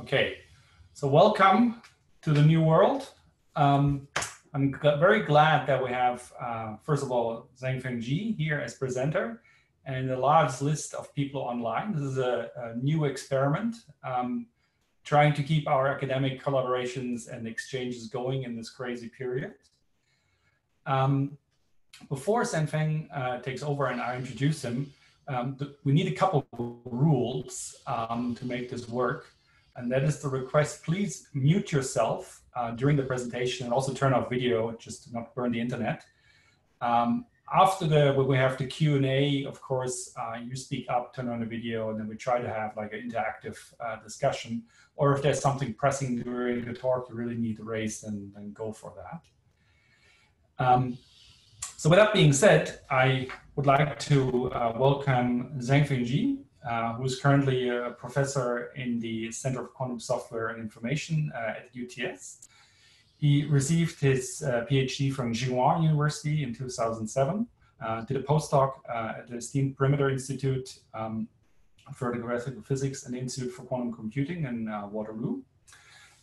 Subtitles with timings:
[0.00, 0.38] Okay,
[0.94, 1.82] so welcome
[2.22, 3.10] to the new world.
[3.54, 4.08] Um,
[4.54, 9.42] I'm very glad that we have, uh, first of all, Zhengfeng Ji here as presenter
[9.84, 11.92] and a large list of people online.
[11.92, 14.46] This is a, a new experiment, um,
[15.04, 19.52] trying to keep our academic collaborations and exchanges going in this crazy period.
[20.86, 21.36] Um,
[22.08, 24.90] before Zhengfeng uh, takes over and I introduce him,
[25.28, 26.46] um, we need a couple
[26.86, 29.26] rules um, to make this work.
[29.76, 34.12] And that is the request, please mute yourself uh, during the presentation and also turn
[34.12, 36.04] off video, just to not burn the internet.
[36.80, 41.28] Um, after the, when we have the Q&A, of course, uh, you speak up, turn
[41.28, 44.62] on the video, and then we try to have like an interactive uh, discussion.
[44.96, 48.52] Or if there's something pressing during the talk you really need to raise, then, then
[48.52, 50.64] go for that.
[50.64, 50.98] Um,
[51.76, 57.04] so with that being said, I would like to uh, welcome Zhengfeng Ji, uh, who
[57.04, 62.48] is currently a professor in the Center for Quantum Software and Information uh, at UTS.
[63.16, 67.46] He received his uh, PhD from Tsinghua University in 2007,
[67.84, 71.28] uh, did a postdoc uh, at the esteemed Perimeter Institute um,
[71.94, 75.42] for Theoretical Physics and Institute for Quantum Computing in Waterloo.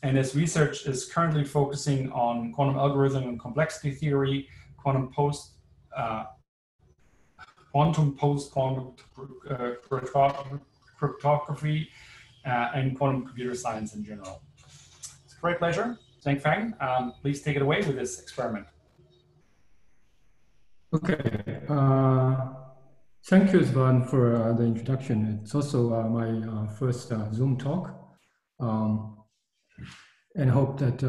[0.03, 5.53] And his research is currently focusing on quantum algorithm and complexity theory, quantum post
[7.71, 8.93] quantum post-quantum
[9.49, 9.71] uh,
[10.97, 11.89] cryptography,
[12.45, 14.41] uh, and quantum computer science in general.
[15.25, 15.97] It's a great pleasure.
[16.25, 18.65] Zhengfeng, um, please take it away with this experiment.
[20.93, 21.61] Okay.
[21.67, 22.35] Uh,
[23.25, 25.39] thank you, Sven, for uh, the introduction.
[25.41, 27.93] It's also uh, my uh, first Zoom talk.
[28.59, 29.17] Um,
[30.35, 31.03] and hope that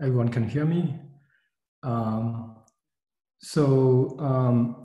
[0.00, 0.98] everyone can hear me.
[1.82, 2.56] Um,
[3.38, 4.82] so um,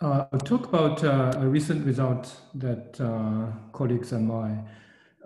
[0.00, 4.62] uh, I'll talk about uh, a recent result that uh, colleagues and I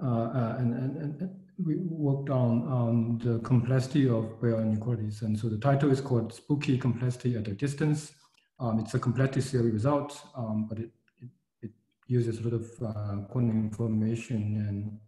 [0.03, 5.23] uh, uh, and, and, and, we worked on on the complexity of Bell inequalities.
[5.23, 8.13] And so the title is called Spooky Complexity at a Distance.
[8.59, 10.91] Um, it's a complexity theory result, um, but it,
[11.21, 11.29] it,
[11.61, 11.71] it,
[12.09, 14.99] uses a lot of uh, quantum information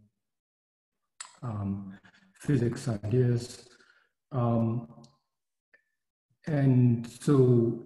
[1.42, 1.98] and um,
[2.34, 3.68] physics ideas.
[4.30, 4.86] Um,
[6.46, 7.82] and so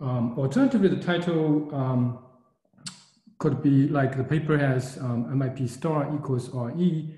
[0.00, 2.18] Um, alternatively, the title um,
[3.38, 7.14] could be like the paper has um, MIP star equals RE,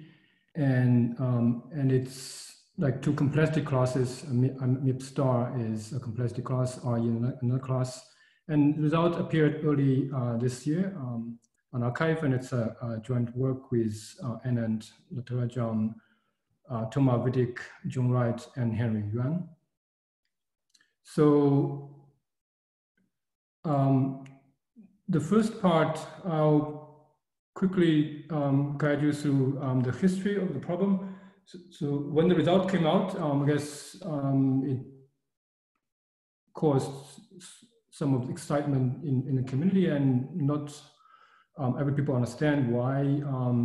[0.54, 4.25] and um, and it's like two complexity classes.
[4.28, 7.00] MIP star is a complexity class, RE
[7.42, 8.04] another class,
[8.48, 11.38] and result appeared early uh, this year um,
[11.72, 15.94] on arXiv, and it's a, a joint work with uh, Anand Natarajan,
[16.70, 19.48] uh, Thomas Vidick, John Wright, and Henry Yuen.
[21.03, 21.95] So
[23.66, 24.25] um,
[25.09, 27.06] the first part, I'll
[27.54, 31.16] quickly um, guide you through um, the history of the problem.
[31.47, 34.81] So, so when the result came out, um, I guess um, it
[36.54, 36.91] caused
[37.91, 40.78] some of the excitement in, in the community and not
[41.59, 43.03] um, every people understand why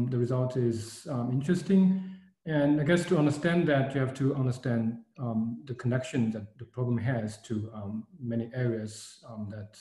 [0.09, 2.10] the result is interesting.
[2.45, 6.65] And I guess to understand that, you have to understand um, the connection that the
[6.65, 9.77] problem has to um, many areas um, that,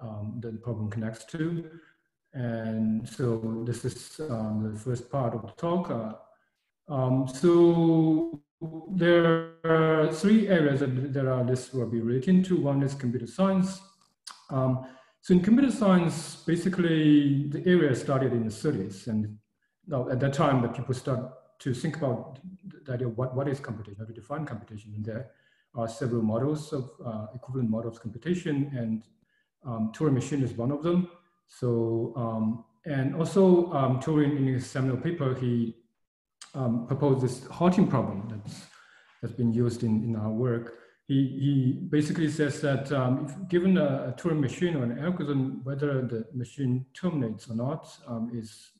[0.00, 1.68] um, that the problem connects to.
[2.32, 5.90] And so this is um, the first part of the talk.
[5.90, 6.14] Uh,
[6.90, 8.40] um, so
[8.90, 12.56] there are three areas that, that are, this will be related to.
[12.56, 13.82] One is computer science.
[14.48, 14.86] so
[15.28, 19.08] in computer science, basically the area started in the 30s.
[19.08, 19.36] And
[19.86, 21.32] now at that time, the people start
[21.62, 22.40] to think about
[22.84, 24.92] the idea of what, what is computation, how to define computation.
[24.96, 25.30] And there
[25.76, 29.04] are several models of uh, equivalent models of computation and
[29.64, 31.08] um, Turing machine is one of them.
[31.46, 35.76] So, um, and also um, Turing in his seminal paper, he
[36.54, 38.62] um, proposed this halting problem that's,
[39.20, 40.78] that's been used in, in our work.
[41.06, 45.60] He, he basically says that um, if given a, a Turing machine or an algorithm,
[45.62, 47.86] whether the machine terminates or not
[48.34, 48.72] is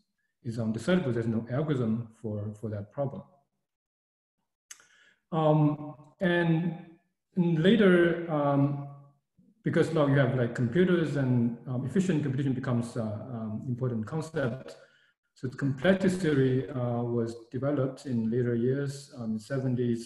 [0.45, 1.13] is undecidable.
[1.13, 3.23] There's no algorithm for, for that problem.
[5.31, 6.89] Um, and,
[7.37, 8.89] later, um,
[9.63, 14.07] because now you have like computers and um, efficient computation becomes an uh, um, important
[14.07, 14.77] concept.
[15.35, 20.01] So the complexity theory uh, was developed in later years, um, 70s.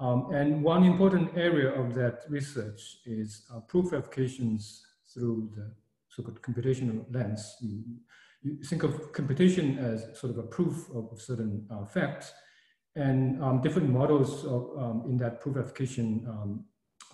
[0.00, 5.70] Um, and one important area of that research is uh, proof verifications through the
[6.08, 7.56] so-called computational lens
[8.64, 12.32] think of computation as sort of a proof of certain uh, facts
[12.96, 16.64] and um, different models of, um, in that proof verification um,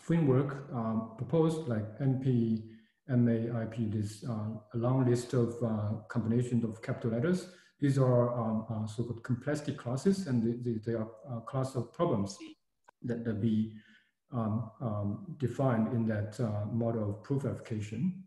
[0.00, 2.62] framework um, proposed like NP
[3.10, 7.48] MAIP is uh, a long list of uh, combinations of capital letters.
[7.80, 12.38] These are um, uh, so-called complexity classes, and they, they are a class of problems
[13.02, 13.72] that, that be
[14.32, 18.22] um, um, defined in that uh, model of proof verification.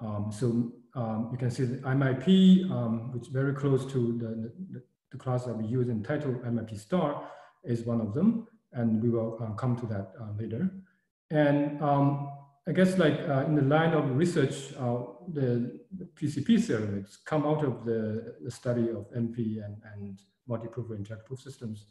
[0.00, 4.52] Um, so um, you can see the MIP, um, which is very close to the,
[4.72, 7.28] the, the, class that we use in title MIP star,
[7.64, 10.70] is one of them, and we will uh, come to that uh, later.
[11.30, 12.30] And um,
[12.68, 17.46] I guess like uh, in the line of research, uh, the, the, PCP theory come
[17.46, 21.86] out of the, the study of NP and, and multi-prover interactive proof systems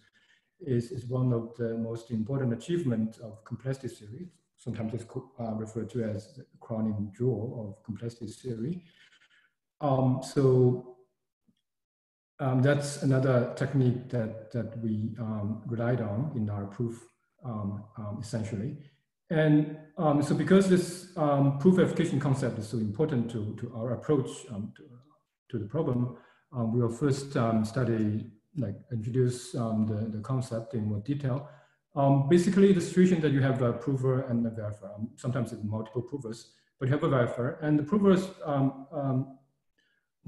[0.62, 4.28] is, is one of the most important achievements of complexity theory.
[4.64, 5.06] Sometimes it's
[5.40, 8.84] uh, referred to as the crowning jewel of complexity theory.
[9.82, 10.98] Um, so
[12.40, 17.08] um, that's another technique that, that we um, relied on in our proof,
[17.44, 18.78] um, um, essentially.
[19.32, 21.08] And um, so because this
[21.60, 24.84] proof verification concept is so important to, to our approach to,
[25.50, 26.18] to the problem,
[26.52, 31.50] we will first study like introduce the, the concept in more detail.
[31.94, 34.96] Um, basically, the situation that you have a prover and a verifier.
[34.96, 39.38] Um, sometimes it's multiple provers, but you have a verifier, and the prover's um, um,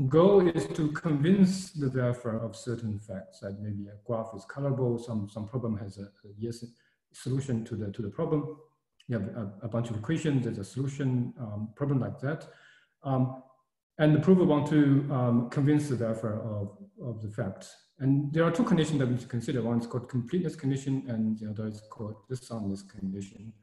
[0.09, 4.97] goal is to convince the verifier of certain facts, like maybe a graph is colorable,
[4.97, 6.65] some some problem has a, a yes
[7.13, 8.57] solution to the to the problem.
[9.07, 12.47] You have a, a bunch of equations, there's a solution um, problem like that.
[13.99, 18.51] and the prover want to convince the verifier of, of the facts and there are
[18.51, 19.61] two conditions that we should consider.
[19.61, 23.53] One is called completeness condition and the other is called the soundness condition.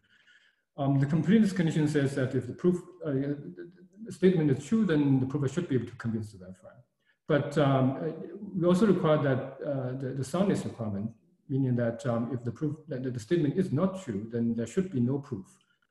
[0.78, 3.12] Um, the completeness condition says that if the proof uh,
[4.06, 6.78] the statement is true, then the prover should be able to convince the verifier.
[7.28, 8.14] But um,
[8.56, 9.40] we also require that
[9.70, 11.10] uh, the, the, soundness requirement,
[11.50, 14.90] meaning that um, if the proof that the statement is not true, then there should
[14.90, 15.44] be no proof.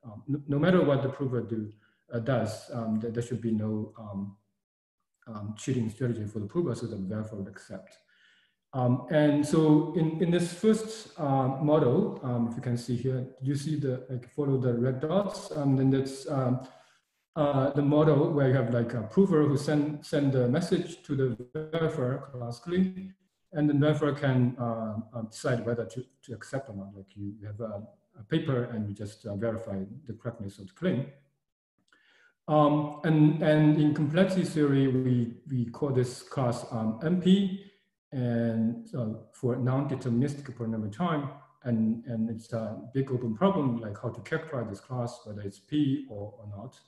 [0.04, 1.70] Um, no, no, matter what the prover do,
[2.12, 6.86] uh, does, um, there, there, should be no um, cheating strategy for the prover so
[6.86, 7.96] the verifier would accept.
[8.72, 13.26] Um, and so in, in this first uh, model, um, if you can see here,
[13.42, 16.66] you see the, like follow the red dots, and then that's um,
[17.34, 21.16] uh, the model where you have like a prover who send, send the message to
[21.16, 23.12] the verifier classically,
[23.52, 26.94] and the verifier can uh, uh, decide whether to, to accept or not.
[26.94, 27.82] Like you, have a,
[28.20, 31.06] a, paper and you just uh, verify the correctness of the claim.
[32.46, 37.69] Um, and, and in complexity theory, we, we call this class um, NP,
[38.12, 41.30] and uh, for non-deterministic polynomial time,
[41.64, 45.58] and, and it's a big open problem, like how to characterize this class, whether it's
[45.58, 46.80] P or, or not.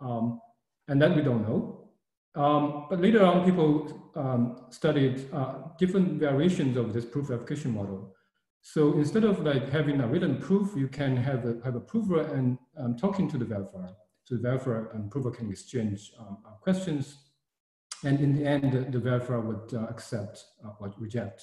[0.00, 0.40] Um,
[0.88, 1.88] and that we don't know.
[2.34, 8.14] Um, but later on, people um, studied uh, different variations of this proof verification model.
[8.62, 12.20] So instead of like having a written proof, you can have a, have a prover
[12.20, 13.94] and um, talking to the verifier.
[14.24, 17.29] So the verifier and prover can exchange um, questions
[18.04, 21.42] and in the end, the, the verifier would uh, accept uh, or reject.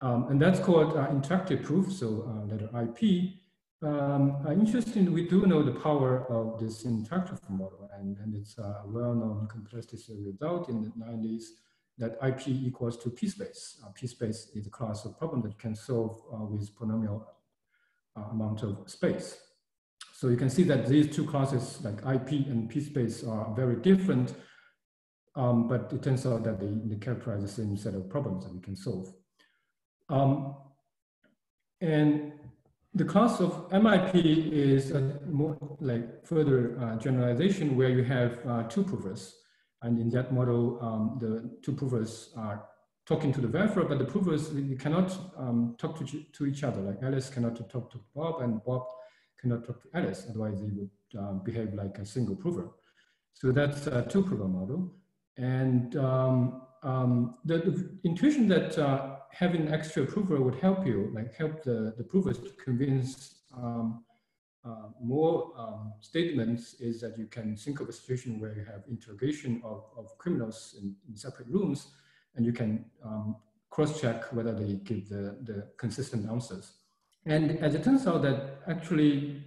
[0.00, 3.34] Um, and that's called uh, interactive proof, so uh, letter IP.
[3.82, 8.58] Um, uh, interesting, we do know the power of this interactive model, and, and it's
[8.58, 11.44] a well-known complexity result in the 90s
[11.98, 13.80] that IP equals to P-space.
[13.84, 16.20] Uh, P-space is a class of problem that you can solve
[16.50, 17.24] with polynomial
[18.30, 19.38] amount of space.
[20.14, 24.34] So you can see that these two classes, like IP and P-space, are very different
[25.34, 28.52] um, but it turns out that they, they, characterize the same set of problems that
[28.52, 29.12] we can solve.
[30.08, 30.56] Um,
[31.80, 32.32] and
[32.94, 38.62] the class of MIP is a more like further uh, generalization where you have uh,
[38.64, 39.34] two provers.
[39.80, 42.68] And in that model, um, the two provers are
[43.06, 46.82] talking to the verifier, but the provers they cannot um, talk to, to each other.
[46.82, 48.84] Like Alice cannot talk to Bob and Bob
[49.40, 50.26] cannot talk to Alice.
[50.28, 52.70] Otherwise they would uh, behave like a single prover.
[53.32, 54.94] So that's a two prover model.
[55.36, 61.34] And um, um, the, the, intuition that uh, having extra prover would help you, like
[61.34, 64.04] help the, the provers to convince um,
[64.64, 68.82] uh, more um, statements is that you can think of a situation where you have
[68.88, 71.88] interrogation of, of criminals in, in separate rooms
[72.36, 73.36] and you can um,
[73.70, 76.74] cross-check whether they give the, the consistent answers.
[77.26, 79.42] And as it turns out that actually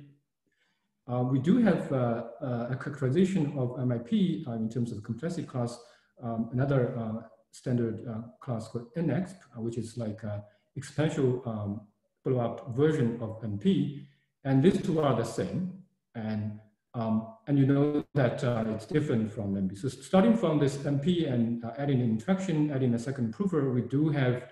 [1.08, 5.46] uh, we do have uh, uh, a characterization of MIP in terms of the complexity
[5.46, 5.80] class,
[6.22, 8.06] um, another standard
[8.42, 10.42] class called NEXP, which is like an
[10.78, 11.82] exponential um,
[12.24, 14.06] blow-up version of NP.
[14.44, 15.84] And these two are the same.
[16.16, 16.60] And
[16.96, 19.78] um, and you know that uh, it's different from NP.
[19.78, 23.82] So starting from this NP and uh, adding an interaction, adding a second prover, we
[23.82, 24.44] do have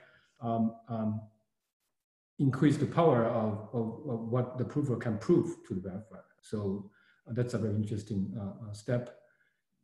[0.41, 1.22] um, um,
[2.39, 6.33] increased the power of, of, of, what the prover can prove to the verifier.
[6.44, 6.90] So
[7.28, 8.38] that's a very interesting
[8.74, 9.24] step.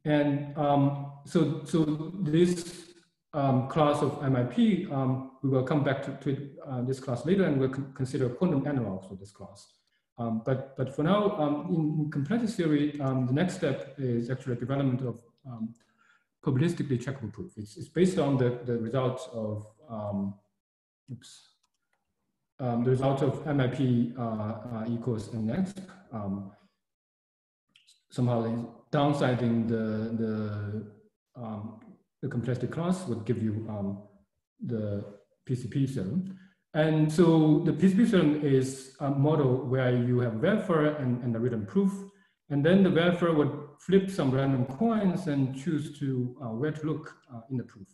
[0.06, 2.94] And um, so, so this
[3.34, 7.44] um, class of MIP, um, we will come back to, to uh, this class later
[7.46, 9.68] and we'll con consider quantum analogs for this class.
[10.18, 14.30] Um, but, but for now, um, in, in, complexity theory, um, the next step is
[14.30, 15.22] actually development of
[16.44, 17.54] probabilistically checkable proof.
[17.58, 19.66] It's, it's based on the, the result of,
[21.12, 21.50] oops,
[22.60, 25.74] the result of MIP uh, uh, equals NX.
[28.12, 28.40] somehow
[28.92, 29.84] downsizing the,
[30.22, 31.00] the
[32.22, 34.00] the complexity class would give you um,
[34.66, 35.04] the
[35.48, 36.38] PCP theorem.
[36.74, 41.40] And so the PCP theorem is a model where you have verifier and, and a
[41.40, 41.92] written proof.
[42.50, 46.86] And then the verifier would flip some random coins and choose to uh, where to
[46.86, 47.88] look uh, in the proof.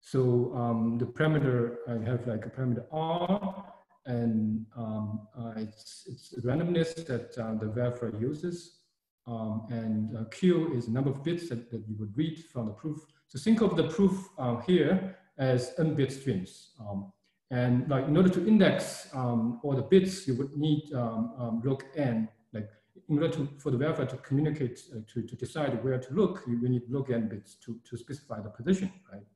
[0.00, 3.64] So um, the parameter, I have like a parameter R,
[4.08, 8.78] and um, uh, it's, it's randomness that uh, the verifier uses.
[9.26, 12.66] Um, and uh, Q is the number of bits that, that you would read from
[12.66, 12.98] the proof.
[13.28, 16.70] So think of the proof uh, here as n bit strings.
[16.80, 17.12] Um,
[17.50, 21.62] and like in order to index um, all the bits, you would need um, um
[21.62, 22.28] log n.
[22.54, 22.70] Like
[23.10, 26.44] in order to, for the verifier to communicate, uh, to, to decide where to look,
[26.48, 29.26] you will need log n bits to, to specify the position, right?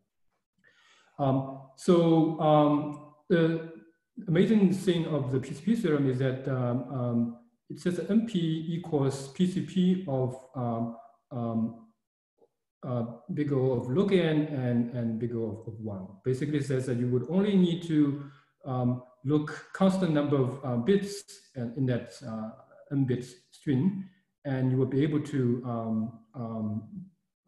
[1.18, 3.81] Um, so um, the
[4.28, 6.46] amazing thing of the PCP theorem is that
[7.70, 10.36] it says NP equals PCP of
[12.84, 16.06] uh, big O of log n and, and big O of, of one.
[16.24, 18.24] Basically says that you would only need to
[18.64, 21.22] um, look constant number of uh, bits
[21.54, 22.50] in that uh,
[22.90, 24.04] n bit string,
[24.44, 26.82] and you will be able to um, um,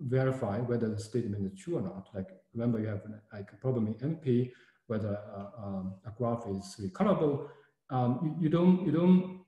[0.00, 2.08] verify whether the statement is true or not.
[2.14, 3.02] Like remember you have
[3.32, 4.52] like a problem in NP,
[4.86, 7.48] whether uh, um, a graph is recolorable.
[7.90, 9.40] Um, you, you, don't, you don't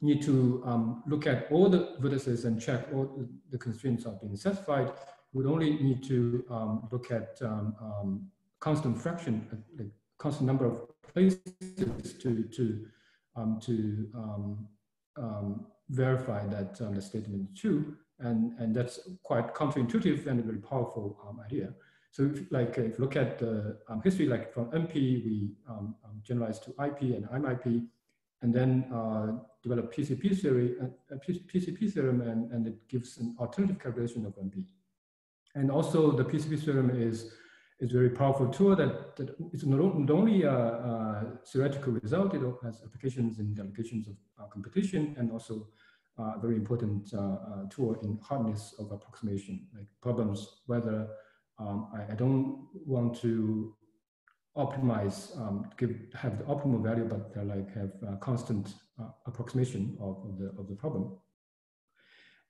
[0.00, 4.36] need to um, look at all the vertices and check all the constraints are being
[4.36, 4.92] satisfied
[5.36, 8.26] would only need to um, look at um, um,
[8.60, 9.46] constant fraction,
[9.78, 9.88] like
[10.18, 10.80] constant number of
[11.12, 11.42] places
[12.20, 12.86] to to
[13.36, 14.68] um, to um,
[15.18, 20.58] um, verify that the statement is true, and and that's quite counterintuitive and a very
[20.58, 21.06] powerful
[21.44, 21.68] idea.
[22.16, 24.94] So, if, like if you look at the history, like from NP,
[25.26, 25.50] we
[26.22, 27.86] generalized to IP and IMIP,
[28.40, 29.32] and then uh,
[29.62, 34.64] develop PCP theory, uh, PCP theorem, and, and it gives an alternative calculation of NP.
[35.56, 37.32] And also the PCP theorem is,
[37.80, 39.80] is very powerful tool that, that it's not,
[40.10, 45.30] only a, a, theoretical result, it has applications in the applications of uh, competition and
[45.30, 45.68] also
[46.18, 47.36] uh, a very important uh, uh,
[47.68, 51.08] tool in hardness of approximation, like problems whether
[51.58, 53.74] um, I, I, don't want to
[54.56, 60.16] optimize, um, give, have the optimal value, but like have a constant uh, approximation of,
[60.26, 61.16] of, the, of the problem.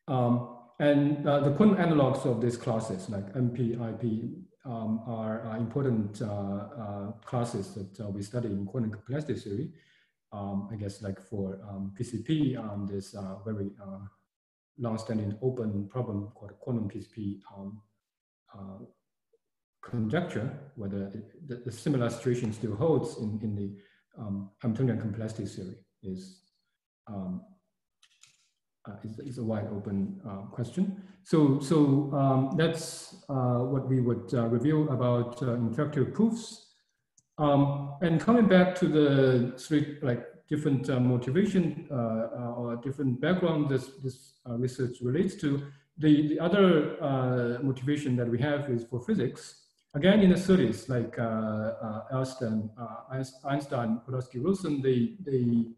[0.08, 5.56] Um, and uh, the quantum analogs of these classes like NP, IP um, are, are,
[5.56, 9.70] important uh, uh, classes that uh, we study in quantum complexity theory.
[10.32, 14.00] Um, I guess like for um, PCP, um, there's a very uh,
[14.78, 17.80] long-standing open problem called quantum PCP um,
[18.54, 18.84] uh,
[19.90, 21.10] conjecture, whether
[21.46, 23.70] the, the, similar situation still holds in, in the
[24.18, 26.40] um, Hamiltonian complexity theory is
[27.08, 27.42] um,
[28.88, 31.02] uh, is, is a wide open uh, question.
[31.24, 36.74] So, so um, that's uh, what we would review about interactive proofs.
[37.38, 44.34] Um, and coming back to the three like different motivation or different background this, this
[44.46, 45.64] research relates to,
[45.98, 49.65] the, the other motivation that we have is for physics.
[49.96, 55.68] Again, in the 30s, like uh, uh, Einstein, uh, Einstein, Podolsky, Rosen, they, they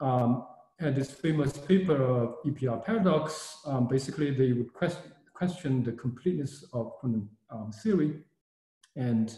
[0.00, 0.44] um,
[0.78, 3.56] had this famous paper of EPR paradox.
[3.64, 8.18] Um, basically, they would question, question the completeness of quantum um, theory
[8.96, 9.34] and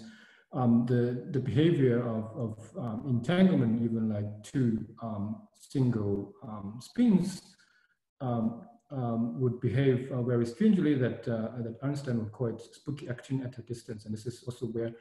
[0.52, 6.34] um, the, the behavior of, of um, entanglement, even like two um, single
[8.94, 13.42] um, would behave uh, very strangely that, uh, that Einstein would call it spooky action
[13.42, 14.04] at a distance.
[14.04, 14.92] And this is also where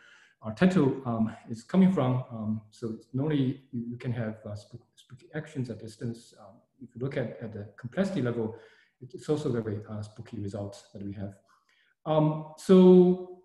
[0.42, 2.24] our title um, is coming from.
[2.32, 7.02] Um, so not only you, can have uh, spooky actions at distance, um, if you
[7.02, 8.56] look at, at the complexity level,
[9.02, 11.36] it's also very uh, spooky results that we have.
[12.06, 13.42] Um, so,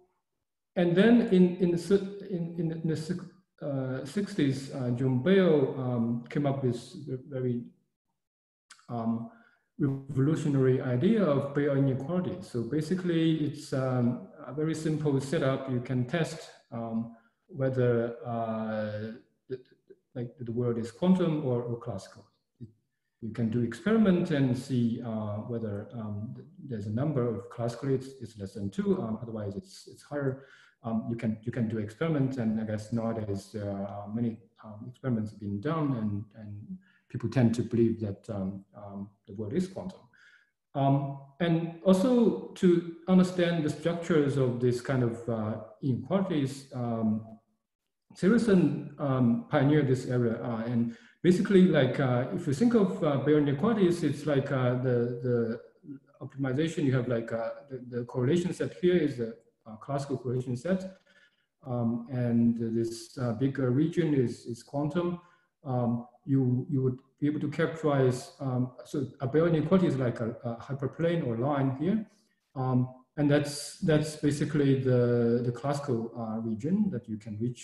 [0.77, 3.21] and then in, in, the, in, in the
[3.61, 6.81] uh, 60s, uh, John Bell um, came up with
[7.29, 7.63] very
[8.89, 9.31] um,
[9.87, 12.37] revolutionary idea of Bell inequality.
[12.43, 15.71] So basically, it's um, a very simple setup.
[15.71, 17.15] You can test um,
[17.47, 19.13] whether uh,
[19.49, 19.61] the,
[20.15, 22.25] like the world is quantum or, or classical.
[23.21, 26.35] you can do experiment and see uh, whether um,
[26.69, 30.45] there's a number of classically it's, it's less than two, um, otherwise it's, it's higher.
[30.85, 34.87] Um, you can you can do experiment and I guess nowadays there are many um,
[34.89, 36.79] experiments being done, and and
[37.09, 40.01] people tend to believe that um, um, the world is quantum.
[41.41, 47.25] and also to understand the structures of this kind of uh, inequalities, um,
[49.51, 54.03] pioneered this area, uh, and basically like uh, if you think of uh, Bell inequalities,
[54.03, 55.61] it's like uh, the the
[56.21, 56.85] optimization.
[56.85, 59.33] You have like uh, the, the, correlation set here is a,
[59.67, 60.99] a classical correlation set,
[61.67, 65.21] um, and this uh, bigger region is is quantum.
[65.65, 70.21] Um, you you would be able to characterize um, so a Bell inequality is like
[70.21, 72.07] a, a hyperplane or line here.
[72.55, 77.63] Um, and that's that's basically the the classical uh, region that you can reach.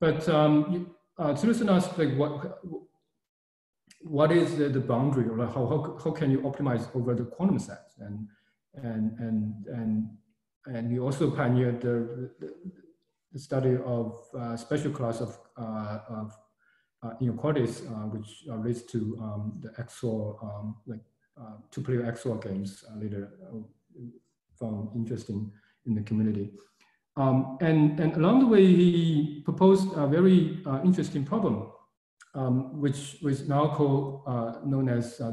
[0.00, 2.60] but um, uh, Tsirelson asked like what
[4.02, 7.58] what is the, the boundary or how, how, how can you optimize over the quantum
[7.58, 8.28] sets and
[8.74, 10.08] and and and
[10.66, 12.54] and he also pioneered the, the,
[13.32, 16.36] the study of uh, special class of uh, of
[17.02, 21.00] uh, inequalities uh, which relates to um, the XOR um, like
[21.40, 23.58] uh, two-player XOR games uh, later uh,
[24.58, 25.52] found interesting
[25.86, 26.50] in the community.
[27.16, 31.72] Um, and, and along the way, he proposed a very uh, interesting problem,
[32.34, 35.32] um, which was now called, uh, known as uh,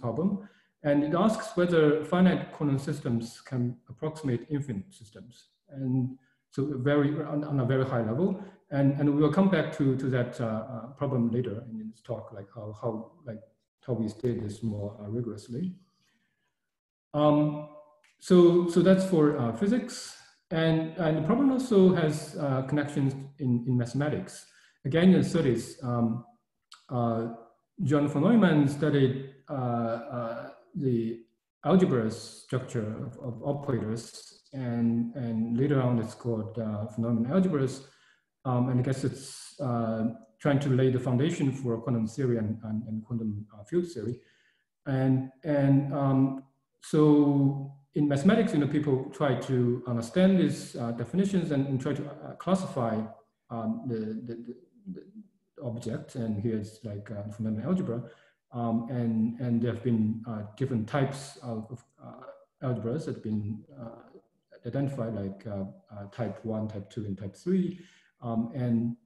[0.00, 0.48] problem.
[0.82, 5.46] And it asks whether finite quantum systems can approximate infinite systems.
[5.68, 6.18] And
[6.50, 8.42] so very, on, on a very high level.
[8.70, 12.00] And, and we will come back to, to that uh, uh problem later in this
[12.00, 13.40] talk, like how, how, like
[13.86, 15.74] how we state this more uh, rigorously.
[17.12, 17.68] Um,
[18.20, 20.16] so, so that's for uh, physics.
[20.52, 24.46] And, and the problem also has uh, connections in, in mathematics.
[24.84, 26.24] Again, in the 30s, um,
[26.88, 27.34] uh,
[27.82, 29.34] John von Neumann studied
[30.76, 31.20] the
[31.64, 37.84] algebra structure of, of, operators, and, and later on it's called uh, von Neumann algebras.
[38.44, 42.58] Um, and I guess it's uh, trying to lay the foundation for quantum theory and,
[42.64, 44.18] and, and quantum field theory.
[44.86, 46.44] And, and um,
[46.80, 51.92] so in mathematics, you know, people try to understand these uh, definitions and, and, try
[51.92, 53.00] to uh, classify
[53.50, 54.54] um, the, the,
[54.92, 55.04] the,
[55.62, 56.14] object.
[56.14, 58.02] And here's like uh, fundamental algebra.
[58.52, 63.22] Um, and, and there have been uh, different types of, of uh, algebras that have
[63.22, 65.44] been uh, identified, like
[66.12, 67.78] type one, type two, and type three.
[68.22, 68.96] Um, and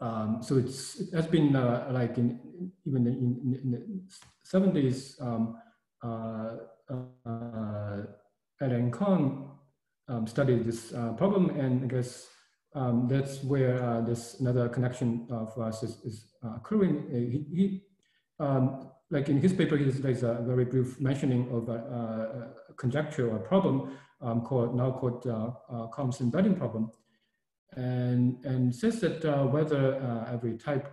[0.00, 2.40] um, so it's, it has been like in,
[2.86, 4.02] even in, in, the
[4.46, 5.56] 70s, um,
[6.02, 6.56] uh,
[8.60, 9.48] Alain Connes
[10.08, 12.26] um, studied this uh, problem, and I guess
[12.74, 17.06] um, that's where uh, this another connection for us is, is occurring.
[17.10, 17.82] he, he
[18.40, 23.38] um, like in his paper, there's a very brief mentioning of a, a conjecture or
[23.38, 26.90] problem um, called now called uh, uh, Connes embedding problem,
[27.76, 30.88] and and says that uh, whether uh, every type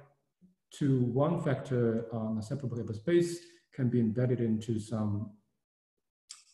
[0.72, 3.40] two one factor on a separable space
[3.74, 5.32] can be embedded into some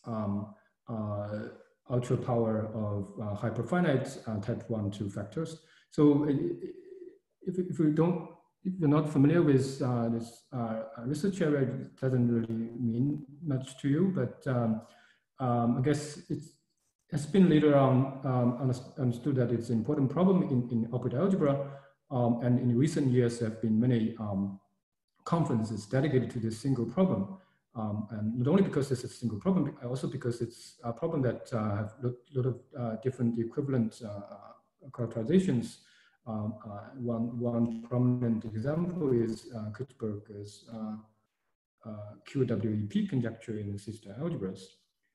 [0.06, 0.54] um,
[0.88, 1.48] uh,
[1.90, 5.60] ultra power of uh, hyperfinite uh, type one, two factors.
[5.90, 8.28] So if, if we don't,
[8.64, 13.78] if you're not familiar with uh, this uh, research area, it doesn't really mean much
[13.78, 14.82] to you, but um,
[15.38, 16.50] um, I guess it's,
[17.12, 21.70] has been later on um, understood that it's an important problem in, in operator algebra.
[22.10, 24.58] Um, and in recent years, there have been many um,
[25.24, 27.38] conferences dedicated to this single problem.
[27.76, 31.20] Um, and not only because it's a single problem, but also because it's a problem
[31.22, 35.80] that uh, have a lot of uh, different equivalent uh, uh characterizations.
[36.26, 40.64] Um, uh, one, one prominent example is uh, Kirchberg's
[42.28, 44.60] QWEP conjecture in the C*-algebras.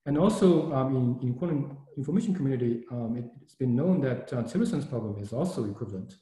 [0.06, 4.44] And also um, in, in quantum information community, um, it, has been known that uh,
[4.44, 6.16] Tsirelson problem is also equivalent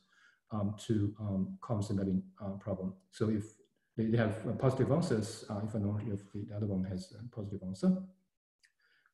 [0.52, 2.22] um, to um, Connes embedding
[2.60, 2.94] problem.
[3.12, 3.44] So if
[4.08, 5.80] they, have uh, positive answers uh, if I
[6.13, 7.98] if the other one has a positive answer.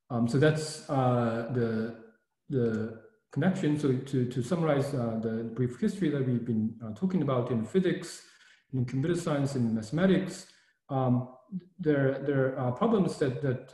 [0.10, 1.96] Um, so that's uh, the,
[2.50, 3.02] the
[3.32, 3.80] connection.
[3.80, 7.66] So to, to summarize uh, the brief history that we've been uh, talking about in
[7.66, 8.22] physics,
[8.74, 10.48] in computer science, in mathematics,
[10.90, 11.30] um,
[11.80, 13.74] there, there are problems that, that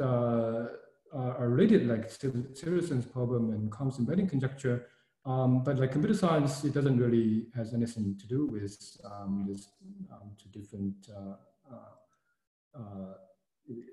[1.14, 4.88] uh, are related like Tsirelson problem and Connes embedding conjecture
[5.26, 9.68] um, but like computer science, it doesn't really has anything to do with um, this
[10.12, 10.96] um, two different.
[11.16, 11.36] Uh,
[11.72, 13.14] uh, uh,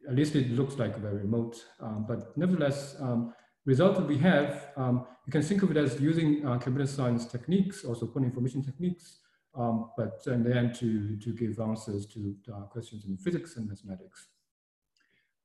[0.08, 1.62] at least it looks like very remote.
[1.80, 3.34] Um, but nevertheless, um,
[3.66, 8.06] result that we have, you can think of it as using computer science techniques, also
[8.06, 9.18] quantum information techniques,
[9.54, 13.68] um, but in the end to, to give answers to uh, questions in physics and
[13.68, 14.28] mathematics.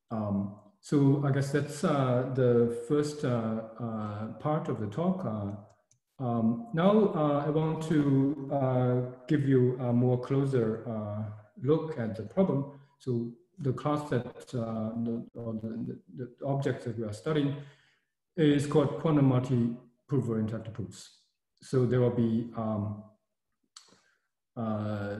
[0.09, 5.23] Um, so I guess that's uh, the first uh, uh, part of the talk.
[5.23, 5.51] Uh,
[6.21, 7.07] um, now
[7.45, 10.85] I want to give you a more closer
[11.61, 12.65] look at the problem.
[12.99, 17.55] So the class that, the, or the, the, object that we are studying
[18.35, 21.11] is called quantum multi-prover interactive proofs.
[21.61, 23.03] So there will be um,
[24.57, 25.15] uh,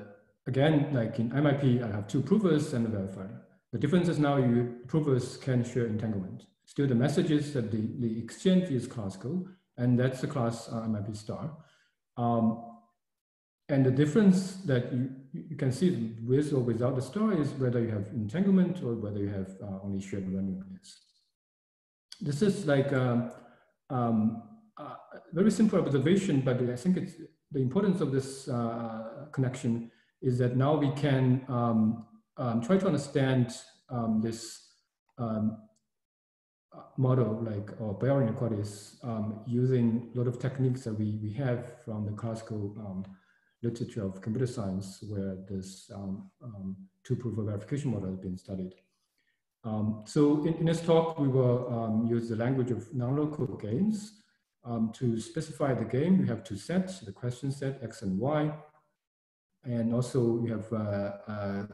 [0.46, 3.43] again, like in MIP, I have two provers and a verifier.
[3.74, 6.46] The difference is now you provers can share entanglement.
[6.66, 11.18] Still the messages that the, the exchange is classical, and that's the class uh, MIP
[11.18, 11.58] star.
[12.16, 12.64] Um,
[13.70, 17.80] and the difference that you, you can see with or without the star is whether
[17.82, 21.00] you have entanglement or whether you have uh, only shared randomness.
[22.22, 23.32] This is like a,
[23.90, 24.44] um, um,
[24.78, 24.96] a
[25.32, 27.14] very simple observation, but I think it's
[27.52, 29.90] the importance of this uh, connection
[30.22, 32.06] is that now we can um,
[32.38, 33.54] um, try to understand
[33.90, 34.70] um, this
[35.18, 35.58] um,
[36.98, 41.84] model like or Bell inequalities um, using a lot of techniques that we, we have
[41.86, 43.06] from the classical um,
[43.62, 45.90] literature of computer science where this
[47.04, 48.74] two-prover verification model has been studied.
[50.06, 54.24] so in, in, this talk, we will use the language of non-local games
[54.94, 58.52] to specify the game, We have two sets, the question set, X and Y.
[59.66, 61.68] And also you have uh, a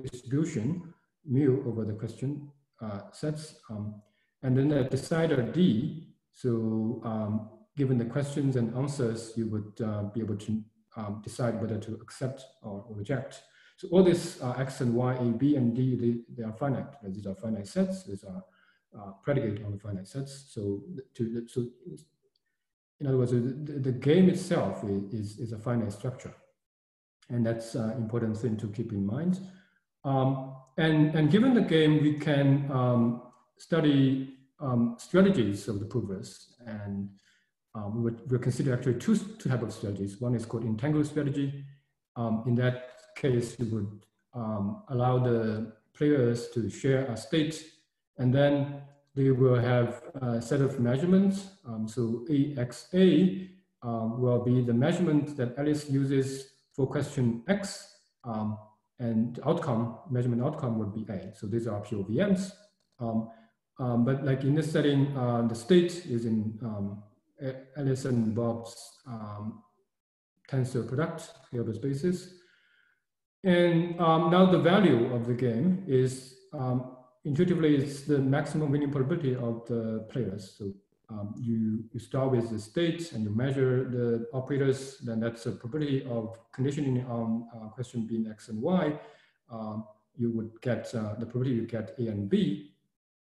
[0.00, 2.50] distribution, mu over the question
[2.80, 3.56] uh, sets.
[3.68, 4.00] Um,
[4.42, 10.04] and then a decider D, so um, given the questions and answers, you would uh,
[10.14, 10.62] be able to
[10.96, 13.42] um, decide whether to accept or, reject.
[13.76, 16.92] So all these uh, X and Y, A, B, and D, they, they are finite.
[17.02, 18.04] These are finite sets.
[18.04, 18.42] These are
[18.98, 20.50] uh, predicated on the finite sets.
[20.50, 20.82] So,
[21.14, 21.66] to, so
[23.00, 26.34] in other words, the, the game itself is, is a finite structure.
[27.30, 29.40] And that's an important thing to keep in mind.
[30.04, 33.22] Um, and, and given the game, we can um,
[33.58, 36.54] study um, strategies of the provers.
[36.66, 37.10] And
[37.74, 40.20] um, we we consider actually two, two types of strategies.
[40.20, 41.64] One is called entangled strategy.
[42.16, 47.62] Um, in that case, you would um, allow the players to share a state
[48.18, 48.82] and then
[49.14, 51.50] they will have a set of measurements.
[51.66, 53.48] Um, so AXA
[53.82, 57.96] will be the measurement that Alice uses for question X.
[59.00, 61.34] Um, and outcome, measurement outcome would be A.
[61.34, 62.52] So these are POVMs.
[62.98, 63.30] Um,
[63.78, 67.02] um, but like in this setting, uh, the state is in um,
[67.40, 68.76] and Bob's
[70.50, 72.34] tensor product, Hilbert spaces.
[73.42, 79.34] And now the value of the game is um, intuitively it's the maximum winning probability
[79.34, 80.56] of the players.
[80.58, 80.74] So
[81.10, 85.52] um, you, you start with the state and you measure the operators, then that's a
[85.52, 88.98] probability of conditioning on uh, question being X and Y.
[89.50, 89.84] Um,
[90.16, 92.72] you would get uh, the probability you get A and B.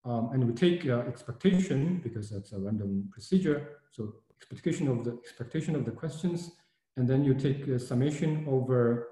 [0.04, 3.78] Um, and we take uh, expectation because that's a random procedure.
[3.90, 6.52] So expectation of the expectation of the questions,
[6.96, 9.08] and then you take a summation over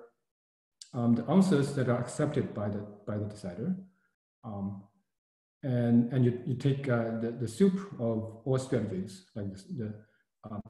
[0.94, 3.74] um, the answers that are accepted by the by the decider.
[5.62, 9.94] And and you, you take uh, the, the sup of all strategies, like the,
[10.50, 10.62] um,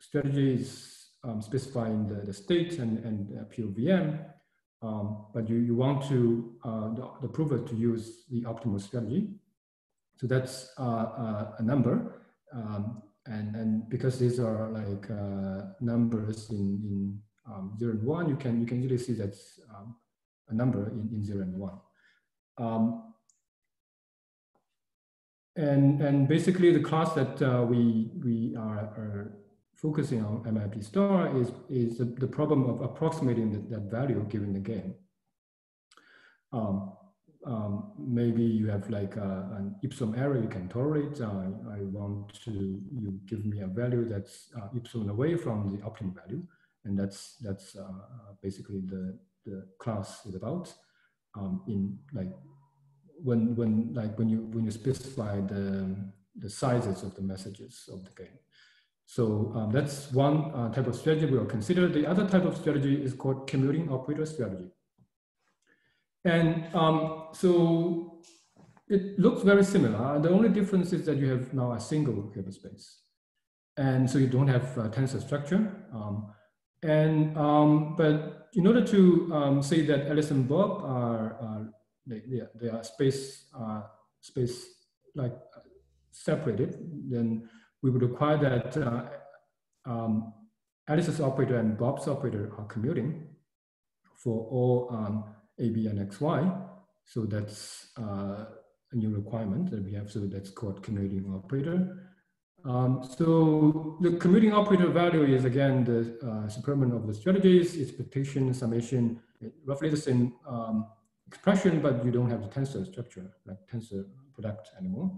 [0.00, 4.24] strategies um, specifying the, the state and, and uh, POVM,
[4.82, 9.30] um, but you, you want to, uh, the, the prover to use the optimal strategy.
[10.18, 12.22] So that's uh, uh, a number.
[12.52, 18.28] Um, and, and because these are like uh, numbers in, in um, zero and one,
[18.28, 19.96] you can, you can usually see that's um,
[20.48, 21.78] a number in, in zero and one.
[25.58, 29.34] And, and basically the class that uh, we, we are, are,
[29.74, 34.52] focusing on MIP star is, is the, the problem of approximating the, that value given
[34.52, 34.92] the game.
[36.52, 36.94] Um,
[37.46, 41.20] um, maybe you have like a, an epsilon error you can tolerate.
[41.20, 46.14] Uh, I want to, you give me a value that's uh, away from the optimum
[46.14, 46.42] value.
[46.84, 49.16] And that's, that's uh, basically the,
[49.46, 50.72] the class is about
[51.36, 52.30] um, in like
[53.22, 55.96] when when like when you when you specify the
[56.36, 58.38] the sizes of the messages of the game.
[59.06, 61.88] So um, that's one uh, type of strategy we will consider.
[61.88, 64.70] The other type of strategy is called commuting operator strategy.
[66.24, 68.20] And um, so
[68.88, 70.18] it looks very similar.
[70.20, 73.00] The only difference is that you have now a single Hilbert space.
[73.78, 75.86] And so you don't have a tensor structure.
[75.94, 76.32] Um,
[76.82, 81.72] and um, but in order to um, say that Alice and Bob are, are
[82.08, 83.82] they, they, are, they are space, uh,
[84.20, 84.66] space
[85.14, 85.34] like
[86.10, 86.78] separated,
[87.10, 87.48] then
[87.82, 89.04] we would require that uh,
[89.90, 90.32] um,
[90.88, 93.26] Alice's operator and Bob's operator are commuting
[94.16, 95.24] for all um,
[95.60, 96.50] A, B, and X, Y.
[97.04, 98.44] So that's uh,
[98.92, 100.10] a new requirement that we have.
[100.10, 102.08] So that's called commuting operator.
[102.64, 109.20] Um, so the commuting operator value is again the uh, of the strategies, expectation, summation,
[109.64, 110.86] roughly the same um,
[111.28, 115.10] expression, but you don't have the tensor structure, like tensor product anymore.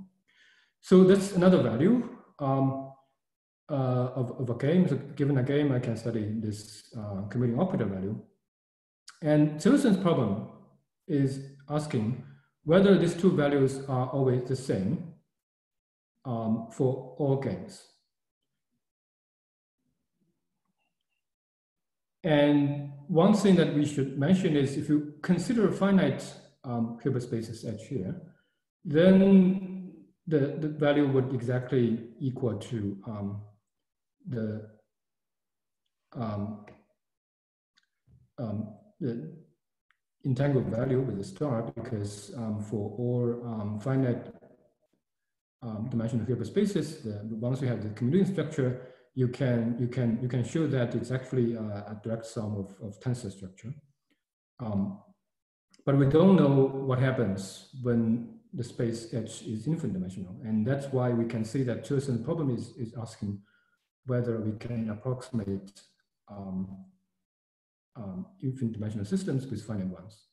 [0.80, 2.92] So that's another value um,
[3.70, 4.88] uh, of, of a game.
[4.88, 8.20] So given a game, I can study this uh, commuting operator value.
[9.22, 10.48] And Tsirelson's problem
[11.06, 12.24] is asking
[12.64, 15.14] whether these two values are always the same
[16.24, 17.82] um, for all games.
[22.22, 26.22] And one thing that we should mention is if you consider a finite
[26.64, 28.20] um, Hilbert spaces H here,
[28.84, 29.92] then
[30.26, 33.40] the, the value would exactly equal to um,
[34.28, 34.68] the,
[36.14, 36.66] um,
[38.38, 39.32] um, the
[40.26, 44.26] entangled value with the star because um, for all um, finite
[45.90, 48.80] dimensional Hilbert spaces, the, once you have the commuting structure,
[49.14, 52.74] you can you can you can show that it's actually a, a direct sum of,
[52.86, 53.74] of tensor structure.
[54.60, 54.98] Um,
[55.86, 60.86] but we don't know what happens when the space H is infinite dimensional, and that's
[60.92, 63.40] why we can see that Tsirelson's problem is is asking
[64.06, 65.80] whether we can approximate
[66.28, 66.84] um,
[67.96, 70.26] um, infinite dimensional systems with finite ones.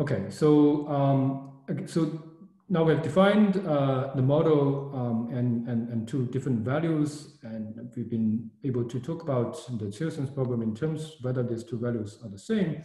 [0.00, 1.54] Okay, so um,
[1.86, 2.33] so
[2.68, 7.90] now we have defined uh, the model um, and, and, and two different values, and
[7.94, 12.18] we've been able to talk about the Tsirelson's problem in terms whether these two values
[12.24, 12.82] are the same.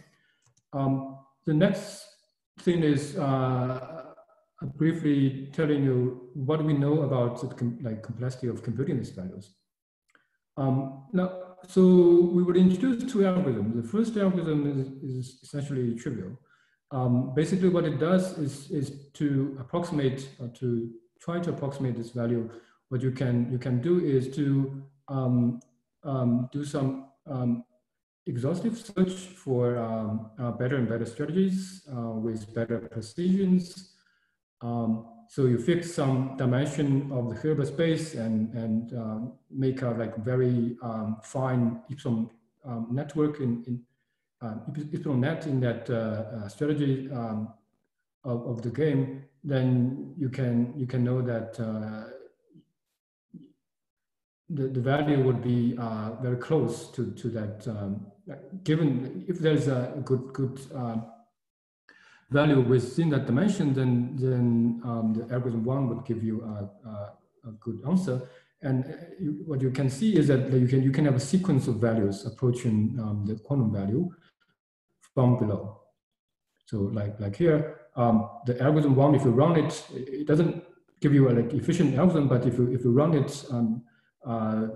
[0.72, 2.06] Um, the next
[2.60, 4.04] thing is uh,
[4.76, 9.54] briefly telling you what we know about the com like complexity of computing these values.
[10.58, 11.80] Um, now, so
[12.34, 13.74] we will introduce two algorithms.
[13.82, 16.38] The first algorithm is, is essentially trivial.
[16.92, 22.10] Um, basically what it does is, is to approximate or to try to approximate this
[22.10, 22.50] value.
[22.88, 25.60] What you can, you can do is to um,
[26.02, 27.64] um, do some um,
[28.26, 33.92] exhaustive search for um, uh, better and better strategies uh, with better precisions.
[34.60, 40.16] Um, so you fix some dimension of the Hilbert space and, and make a like
[40.16, 40.76] very
[41.22, 42.28] fine epsilon
[42.90, 43.80] network in, in
[44.42, 45.94] um, if you net in that uh,
[46.44, 47.48] uh, strategy um,
[48.24, 52.10] of, of the game, then you can you can know that uh,
[54.48, 58.06] the, the value would be uh, very close to, to that um,
[58.64, 60.96] given if there's a good good uh,
[62.30, 67.12] value within that dimension then then um, the algorithm one would give you a, a,
[67.48, 68.22] a good answer.
[68.62, 68.84] And
[69.18, 71.76] you, what you can see is that you can you can have a sequence of
[71.76, 74.10] values approaching um, the quantum value
[75.14, 75.80] from below.
[76.66, 80.62] So like, like here, um, the algorithm one, if you run it, it doesn't
[81.00, 83.82] give you a like efficient algorithm, but if you, if you run it um,
[84.24, 84.68] uh,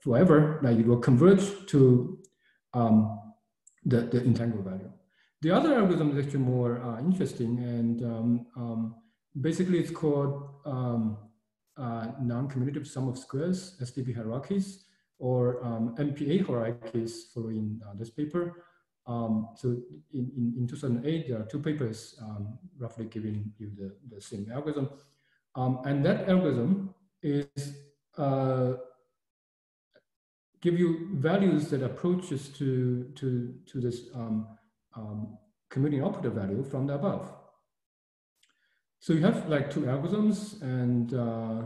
[0.00, 2.18] forever, like it will converge to
[2.74, 3.18] um,
[3.84, 4.90] the, the entangled value.
[5.42, 8.94] The other algorithm is actually more uh, interesting and um, um,
[9.40, 11.18] basically it's called um,
[11.76, 14.84] uh, non-commutative sum of squares, SDP hierarchies,
[15.18, 15.62] or
[15.98, 18.64] NPA hierarchies following uh, this paper.
[19.06, 19.68] Um, so
[20.12, 24.50] in, in, in, 2008, there are two papers um, roughly giving you the, the same
[24.52, 24.90] algorithm.
[25.56, 27.76] Um, and that algorithm is
[28.16, 28.74] uh,
[30.60, 34.46] give you values that approaches to, to, to this um,
[34.94, 35.36] um,
[35.68, 37.32] commuting operator value from the above.
[39.00, 41.62] So you have like two algorithms and, uh,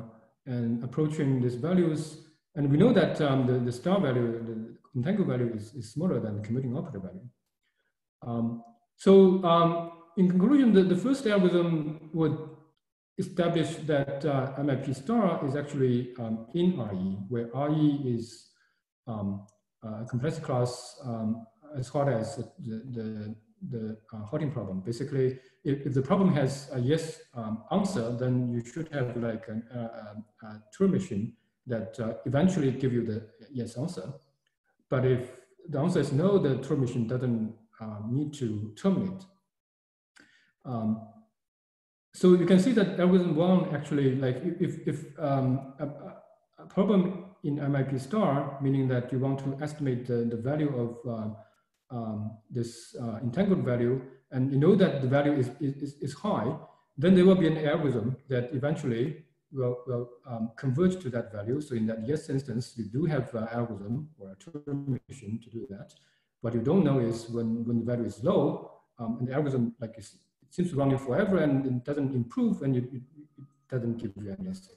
[0.47, 2.26] and approaching these values.
[2.57, 6.19] And we know that um, the, the star value, the, entangled value is, is smaller
[6.19, 7.29] than the commuting operator value.
[8.27, 8.63] Um,
[8.97, 12.39] so um, in conclusion, the, the first algorithm would
[13.19, 18.49] establish that uh, MIP star is actually um, in RE, where RE is
[19.07, 19.47] um,
[19.83, 23.37] a complexity class um, as hard as the, the,
[23.69, 24.81] the uh, problem.
[24.81, 27.21] Basically, if, if, the problem has a yes
[27.71, 31.35] answer, then you should have like an, a, a Turing machine
[31.67, 34.13] that uh, eventually give you the yes answer.
[34.89, 35.31] But if
[35.69, 39.23] the answer is no, the machine doesn't uh, need to terminate.
[40.65, 41.09] Um,
[42.15, 45.87] so you can see that algorithm one actually, like if, if um, a,
[46.63, 50.97] a, problem in MIP star, meaning that you want to estimate the, the value of
[51.07, 54.01] uh, um, this uh, entangled value,
[54.33, 56.57] and you know that the value is, is, is high,
[56.97, 61.61] then there will be an algorithm that eventually will, will um, converge to that value.
[61.61, 65.67] So in that yes instance, you do have an algorithm or a machine to do
[65.71, 65.95] that.
[66.41, 69.75] What you don't know is when, when the value is low, um, and the algorithm
[69.81, 70.09] like it
[70.51, 73.03] seems to run you forever and it doesn't improve and it, it
[73.69, 74.77] doesn't give you anything.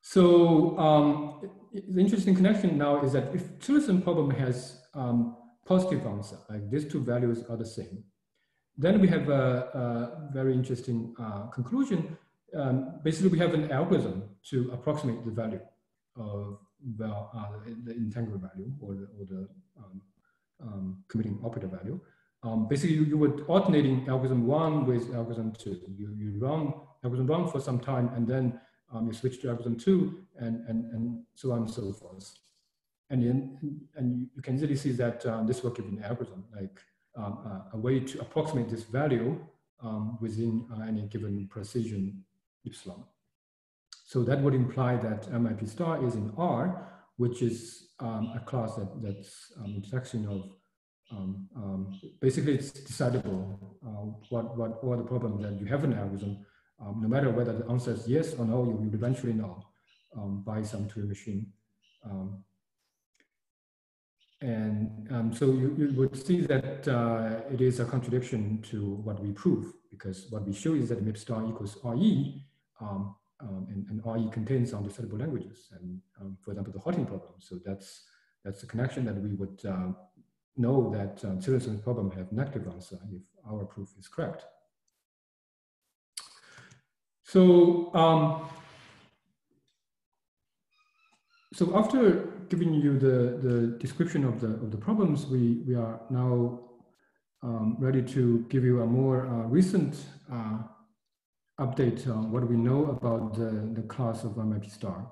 [0.00, 6.38] So um, the interesting connection now is that if Tsirelson problem has um, positive answer,
[6.50, 8.02] like these two values are the same,
[8.76, 12.16] then we have a, a very interesting uh, conclusion.
[12.54, 15.60] Um, basically, we have an algorithm to approximate the value
[16.16, 16.58] of
[16.98, 17.48] the, uh,
[17.84, 20.02] the entanglement value or the, or the um,
[20.62, 21.98] um, commuting operator value.
[22.42, 25.80] Um, basically, you, you would alternating algorithm one with algorithm two.
[25.96, 28.60] You, you run algorithm one for some time, and then
[28.92, 32.34] um, you switch to algorithm two, and, and, and so on and so forth.
[33.10, 36.44] And, in, and you can easily see that uh, this will give you an algorithm,
[36.54, 36.80] like
[37.16, 39.38] um, uh, a way to approximate this value
[40.20, 42.24] within uh, any given precision
[42.66, 43.04] epsilon.
[44.04, 48.74] So that would imply that MIP star is in R, which is um, a class
[48.74, 50.50] that, that's um, intersection of
[51.10, 55.92] um, um, basically it's decidable uh, what, what all the problems that you have an
[55.92, 56.38] algorithm,
[56.80, 59.62] um, no matter whether the answer is yes or no, you will eventually know
[60.16, 61.46] um, by some Turing machine.
[64.42, 69.30] And so you, you, would see that uh, it is a contradiction to what we
[69.30, 72.44] prove, because what we show is that MIP star equals RE,
[72.82, 76.00] um, and, and, RE contains undecidable languages, and
[76.40, 77.32] for example, the halting problem.
[77.38, 78.04] So that's
[78.44, 79.92] that's the connection that we would uh,
[80.56, 84.44] know that uh, Tsirelson's problem have negative answer if our proof is correct.
[87.24, 88.48] So, um,
[91.54, 96.00] so after giving you the, the description of the, of the problems, we, we are
[96.10, 96.60] now
[97.42, 99.96] um, ready to give you a more uh, recent
[100.30, 100.58] uh,
[101.64, 105.10] update on what we know about the, the class of MIP star.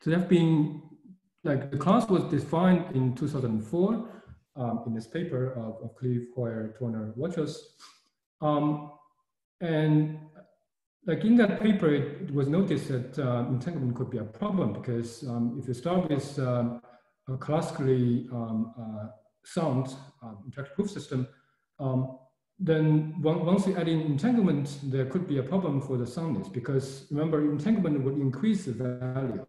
[0.00, 0.82] So there have been,
[1.44, 4.22] like the class was defined in 2004
[4.56, 7.76] um, in this paper of, of Cleve, Hoyer, Toner, Watrous.
[8.40, 8.92] Um,
[9.60, 10.18] and
[11.06, 14.72] like in that paper, it, it was noticed that uh, entanglement could be a problem
[14.72, 16.80] because um, if you start with um,
[17.28, 19.06] a classically um, uh,
[19.44, 21.26] sound uh, interactive proof system,
[21.78, 22.18] um,
[22.58, 27.06] then once you add in entanglement, there could be a problem for the soundness because
[27.10, 29.44] remember, entanglement would increase the value.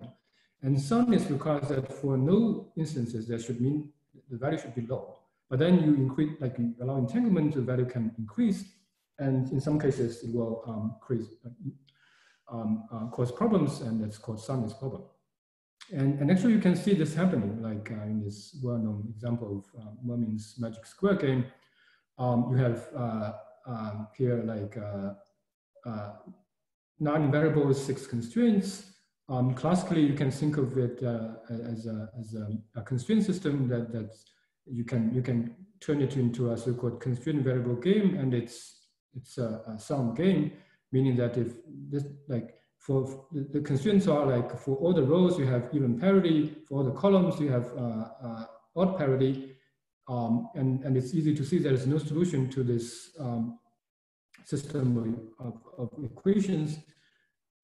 [0.61, 3.89] And soundness requires that for no instances, there should mean
[4.29, 5.15] the value should be low.
[5.49, 8.63] But then you increase, like you allow entanglement, the value can increase.
[9.19, 11.27] And in some cases, it will um, create,
[12.51, 15.03] um, uh, cause problems, and that's called soundness problem.
[15.91, 19.81] And, and actually, you can see this happening, like uh, in this well-known example of
[19.81, 21.45] uh, Mermin's magic square game.
[22.17, 23.32] Um, you have uh,
[23.65, 25.13] um, here like uh,
[25.89, 26.13] uh,
[26.99, 28.93] nine variables, six constraints,
[29.30, 33.69] um, classically, you can think of it uh, as, a, as a, a, constraint system
[33.69, 34.13] that, that
[34.65, 39.38] you can you can turn it into a so-called constraint variable game, and it's it's
[39.38, 40.52] a, a sound game,
[40.91, 41.54] meaning that if
[41.89, 45.97] this like for the, the, constraints are like for all the rows you have even
[45.97, 48.45] parity, for all the columns you have uh, uh,
[48.76, 49.52] odd parity,
[50.07, 53.59] um, and and it's easy to see there is no solution to this um,
[54.43, 56.79] system of, of equations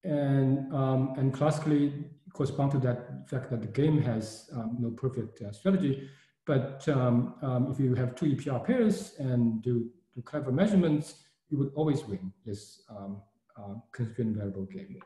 [0.04, 1.92] and um, and classically
[2.32, 6.08] correspond to that fact that the game has um, no perfect uh, strategy.
[6.46, 11.14] But um, um if you have two EPR pairs and do, do clever measurements,
[11.50, 13.20] you would always win this um,
[13.58, 14.96] uh, constraint variable game.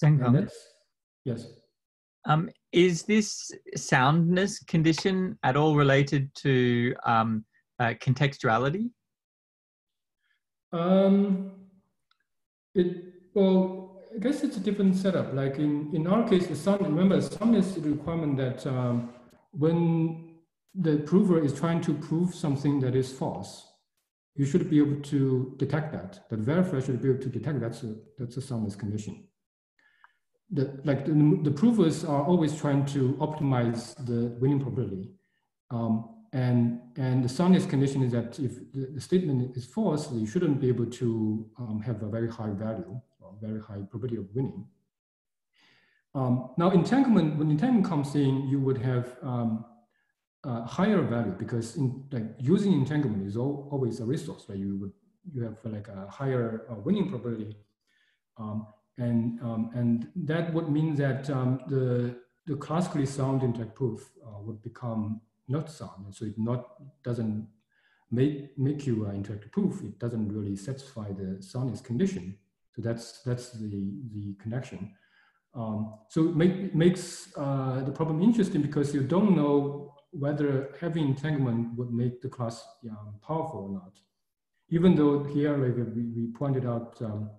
[0.00, 0.48] Zhengfeng,
[1.24, 1.46] yes.
[2.24, 7.24] Um, is this soundness condition at all related to uh,
[7.80, 8.90] contextuality?
[10.72, 11.52] Um,
[12.74, 13.04] it
[13.34, 15.32] well I guess it's a different setup.
[15.32, 19.10] Like in, in our case, the sound, remember, sound is the requirement that um,
[19.52, 20.38] when
[20.74, 23.66] the prover is trying to prove something that is false,
[24.34, 26.28] you should be able to detect that.
[26.30, 29.27] The verifier should be able to detect that's a, that's a soundness condition.
[30.50, 35.10] The, like the, the provers are always trying to optimize the winning probability.
[35.70, 40.26] Um, and, and the soundness condition is that if the, the statement is false, you
[40.26, 44.26] shouldn't be able to um, have a very high value or very high probability of
[44.34, 44.66] winning.
[46.14, 49.64] Um, now entanglement, when entanglement comes in, you would have um,
[50.44, 54.46] a higher value because in, like using entanglement is all, always a resource.
[54.48, 54.58] Right?
[54.58, 54.92] You would
[55.30, 57.56] you have like a higher uh, winning probability,
[58.38, 58.66] um,
[58.98, 64.40] and um, and that would mean that um, the the classically sound interactive proof uh,
[64.40, 67.48] would become not sound, and so it not doesn't
[68.10, 69.82] make make you an interactive proof.
[69.82, 72.36] It doesn't really satisfy the soundness condition.
[72.74, 74.94] So that's that's the the connection.
[75.54, 81.00] Um, so it, make, makes uh, the problem interesting because you don't know whether heavy
[81.00, 83.98] entanglement would make the class um, powerful or not.
[84.70, 87.30] Even though here like we, we pointed out um,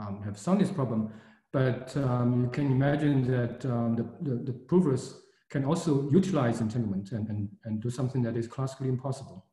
[0.00, 1.12] um, have this problem,
[1.52, 5.20] but um, you can imagine that um, the, the, the, provers
[5.50, 9.46] can also utilize entanglement and, and, and do something that is classically impossible.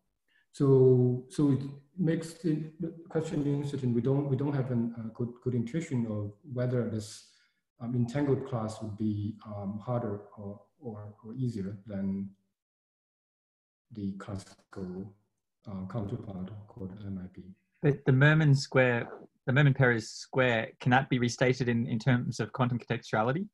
[0.54, 1.62] So, so it
[1.98, 2.72] makes the
[3.08, 3.94] question interesting.
[3.94, 4.76] We don't, we don't have a
[5.14, 7.28] good, good intuition of whether this
[7.80, 12.30] um, entangled class would be um, harder or, or, or, easier than
[13.92, 15.14] the classical
[15.68, 17.44] uh, counterpart called MIP.
[17.82, 19.08] But the Mermin square
[19.48, 23.48] the Mermin-Peres square, can that be restated in, in terms of quantum contextuality?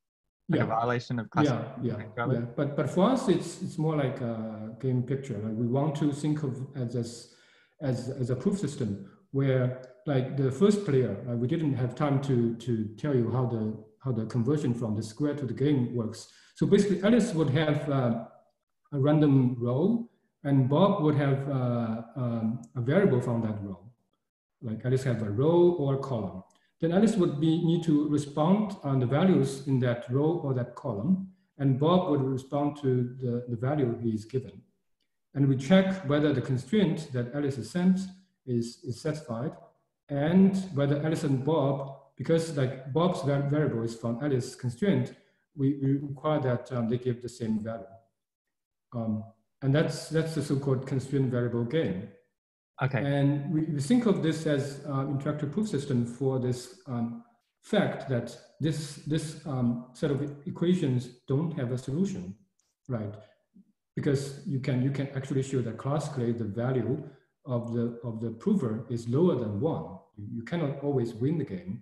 [0.49, 0.63] Like yeah.
[0.63, 2.39] a violation of classical yeah, yeah, yeah.
[2.55, 5.38] But but for us, it's it's more like a game picture.
[5.38, 7.33] Like we want to think of as as
[7.81, 12.55] as, as a proof system where like the first player, we didn't have time to
[12.55, 16.29] to tell you how the how the conversion from the square to the game works.
[16.55, 18.23] So basically, Alice would have uh,
[18.93, 20.09] a random row,
[20.45, 23.86] and Bob would have uh, um, a variable from that row
[24.62, 26.43] like Alice have a row or a column.
[26.80, 30.76] Then Alice would be, need to respond on the values in that row or that
[30.76, 34.62] column, and Bob would respond to the, the value he is given.
[35.34, 37.99] And we check whether the constraint that Alice has sent
[38.45, 39.51] is, is satisfied,
[40.10, 45.14] and whether Alice and Bob, because like Bob's variable is from Alice's constraint,
[45.55, 47.86] we, we require that um, they give the same value.
[48.95, 49.24] Um,
[49.62, 52.10] and that's, that's the so-called constraint variable game.
[52.84, 52.99] Okay.
[53.03, 57.23] And we, we think of this as um, interactive proof system for this um,
[57.63, 62.36] fact that this, this um, set of equations don't have a solution,
[62.88, 63.13] right?
[63.95, 67.03] Because you can, you can actually show that classically the value
[67.45, 69.97] of the, of the prover is lower than one.
[70.32, 71.82] You cannot always win the game.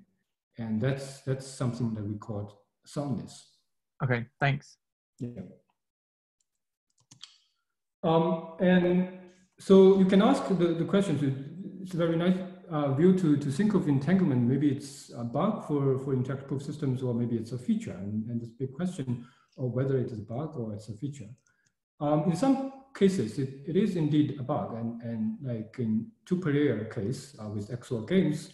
[0.58, 3.58] And that's, that's something that we call soundness.
[4.02, 4.78] Okay, thanks.
[5.20, 5.42] Yeah.
[8.04, 9.10] Um, and
[9.60, 11.22] so you can ask the, the questions.
[11.82, 12.38] It's a very nice
[12.70, 14.42] uh, view to, to think of entanglement.
[14.42, 17.92] Maybe it's a bug for, for interactive proof systems, or maybe it's a feature.
[17.92, 19.26] And, and this big question
[19.58, 21.30] of whether it is a bug or it's a feature.
[22.02, 24.76] Um, in some cases, it, it is indeed a bug.
[24.76, 28.54] And, and like in two-player case uh, with XOR games,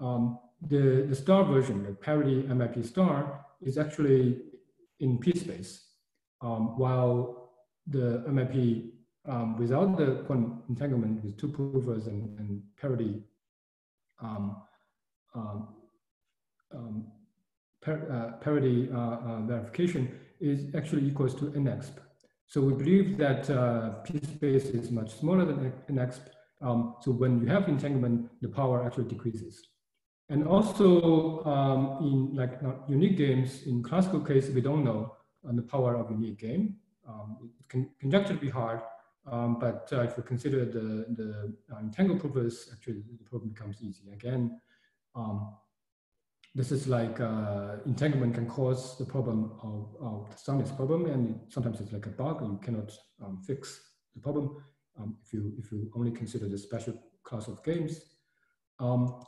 [0.00, 4.42] um, the, the star version, the parity MIP star, is actually
[5.00, 5.86] in p-space,
[6.40, 7.52] um, while
[7.86, 8.90] the MIP
[9.26, 13.22] um, without the quantum entanglement with two provers and, and parity
[14.20, 14.56] um,
[15.34, 15.68] um,
[16.74, 17.06] um
[17.84, 20.10] par uh, parity uh, uh, verification
[20.40, 21.96] is actually equals to nexp.
[22.46, 26.26] So we believe that uh, p-space is much smaller than nexp.
[26.60, 29.62] Um, so when you have entanglement, the power actually decreases.
[30.28, 35.96] And also um, in like unique games, in classical case, we don't know the power
[35.96, 36.76] of unique game.
[37.42, 38.80] it can conjecture be hard,
[39.30, 43.82] um, but uh, if we consider the, the uh, entangled provers, actually the problem becomes
[43.82, 44.10] easy.
[44.12, 44.60] Again,
[45.14, 45.54] um,
[46.54, 51.40] this is like uh, entanglement can cause the problem of, of the soundness problem, and
[51.48, 52.92] sometimes it's like a bug, and you cannot
[53.24, 53.80] um, fix
[54.14, 54.62] the problem
[54.98, 56.94] um, if you if you only consider the special
[57.24, 58.00] class of games.
[58.78, 59.24] Um,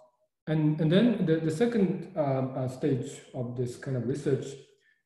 [0.46, 4.46] and and then the the second um, uh, stage of this kind of research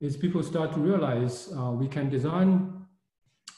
[0.01, 2.80] is people start to realize uh, we can design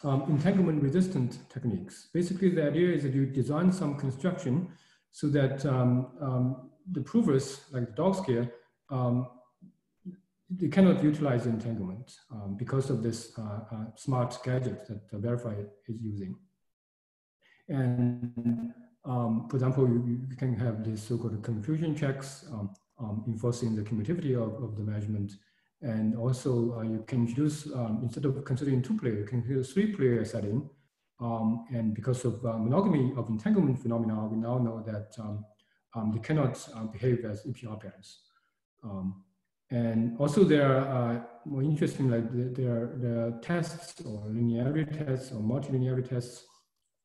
[0.04, 2.08] um, entanglement resistant techniques.
[2.12, 4.68] Basically, the idea is that you design some construction
[5.10, 8.48] so that um, um, the provers, like the dog scale,
[8.90, 9.28] um,
[10.50, 15.54] they cannot utilize entanglement um, because of this uh, uh, smart gadget that the Verify
[15.88, 16.34] is using.
[17.68, 18.72] And
[19.04, 22.44] for example, you, you, can have these so-called confusion checks
[23.26, 25.32] enforcing the commutativity of, of the measurement
[25.82, 29.64] and also uh, you can use, um, instead of considering two player, you can consider
[29.64, 30.68] three player setting.
[31.20, 35.44] Um, and because of uh, monogamy of entanglement phenomena, we now know that um,
[35.94, 38.20] um they cannot uh, behave as EPR pairs.
[38.82, 39.24] Um,
[39.70, 42.24] and also there are uh, more interesting, like
[42.54, 46.44] there, there are tests or linearity tests or multilinearity tests,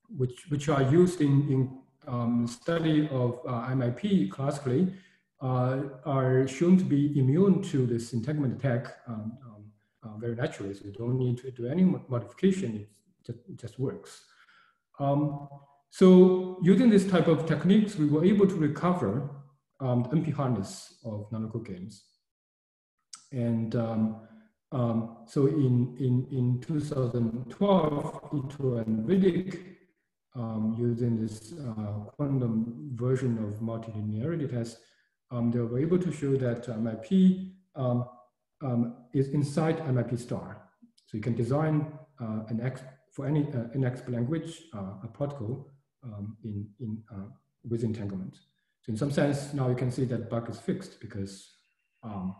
[0.10, 4.94] which, which are used in, in um, study of uh, MIP classically,
[5.42, 9.64] are shown to be immune to this entanglement attack um, um,
[10.04, 10.74] uh, very naturally.
[10.74, 12.88] So you don't need to do any modification,
[13.28, 14.24] it just, works.
[15.00, 15.48] Um,
[15.90, 19.30] so using this type of techniques, we were able to recover
[19.80, 22.04] um, the NP hardness of nonlocal games.
[23.32, 24.22] And um,
[24.72, 29.60] um, so in, in, in 2012, Ito and Vidick,
[30.78, 34.78] using this uh, quantum version of multilinearity test,
[35.32, 38.06] um, they were able to show that MIP um,
[38.62, 40.64] um, is inside MIP star.
[41.06, 41.88] So you can design
[42.20, 45.72] uh, an X for any uh, NX language, uh, a protocol
[46.04, 47.30] um, in, in, uh,
[47.68, 48.36] with entanglement.
[48.82, 51.52] So in some sense, now you can see that bug is fixed because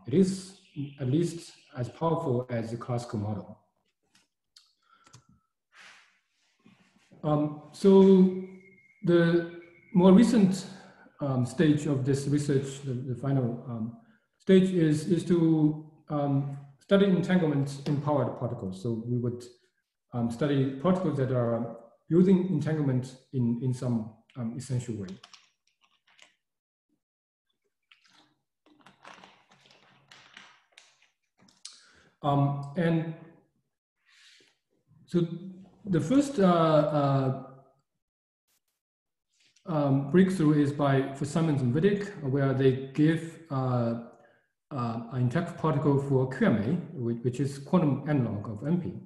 [0.08, 0.60] it is
[1.02, 3.60] at least as powerful as the classical model.
[7.24, 8.44] Um, so
[9.04, 9.60] the
[9.94, 10.66] more recent
[11.22, 13.98] um, stage of this research, the, the final um,
[14.38, 18.82] stage is, is to um, study entanglement in powered particles.
[18.82, 19.44] So we would
[20.14, 21.78] um, study particles that are
[22.10, 25.08] using entanglement in, in some um, essential way.
[32.78, 33.14] And
[35.06, 35.28] so
[35.86, 37.44] the first uh, uh,
[39.68, 44.02] um, breakthrough is by Fitzsimons and Vidick, where they give uh,
[44.72, 49.00] uh, an interactive particle for QMA, which is quantum analog of NP.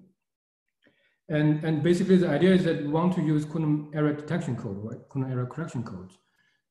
[1.30, 4.78] And, and basically the idea is that we want to use quantum error detection code,
[4.84, 5.00] right?
[5.10, 6.12] quantum error correction code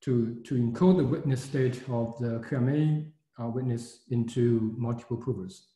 [0.03, 3.11] to, to encode the witness state of the QMA
[3.41, 5.69] uh, witness into multiple provers.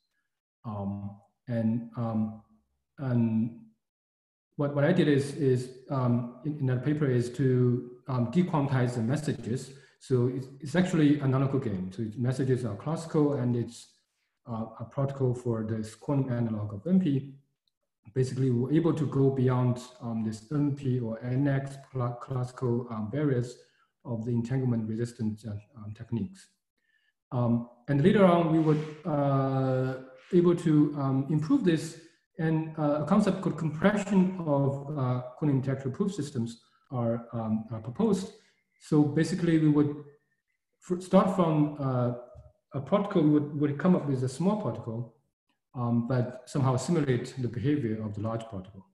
[0.64, 2.42] Um, and, um,
[2.98, 3.58] and
[4.56, 8.94] what, what I did is, is um, in, in, that paper is to um, dequantize
[8.94, 9.72] the messages.
[10.00, 11.90] So it's, it's actually analytical game.
[11.92, 13.88] So its messages are classical and it's
[14.46, 17.32] uh, a protocol for this quantum analog of NP.
[18.14, 21.78] Basically, we're able to go beyond um, this NP or NX
[22.20, 23.56] classical um, barriers
[24.04, 26.48] of the entanglement resistant uh, um, techniques.
[27.32, 30.02] Um, and later on, we were uh,
[30.32, 32.00] able to um, improve this
[32.38, 36.60] and uh, a concept called compression of uh, quantum interactive proof systems
[36.90, 38.32] are, um, are, proposed.
[38.80, 40.04] So basically we would
[41.00, 42.12] start from uh,
[42.74, 45.14] a particle, we would, would come up with a small particle,
[45.74, 48.86] um, but somehow simulate the behavior of the large particle.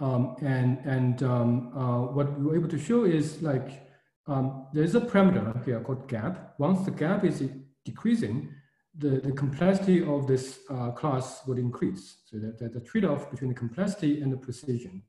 [0.00, 3.88] Um, and and um, uh, what we're able to show is like,
[4.28, 6.54] um, there's a parameter here called gap.
[6.58, 7.42] Once the gap is
[7.84, 8.48] decreasing,
[8.96, 12.18] the, the complexity of this uh, class would increase.
[12.26, 15.02] So that, that the trade-off between the complexity and the precision.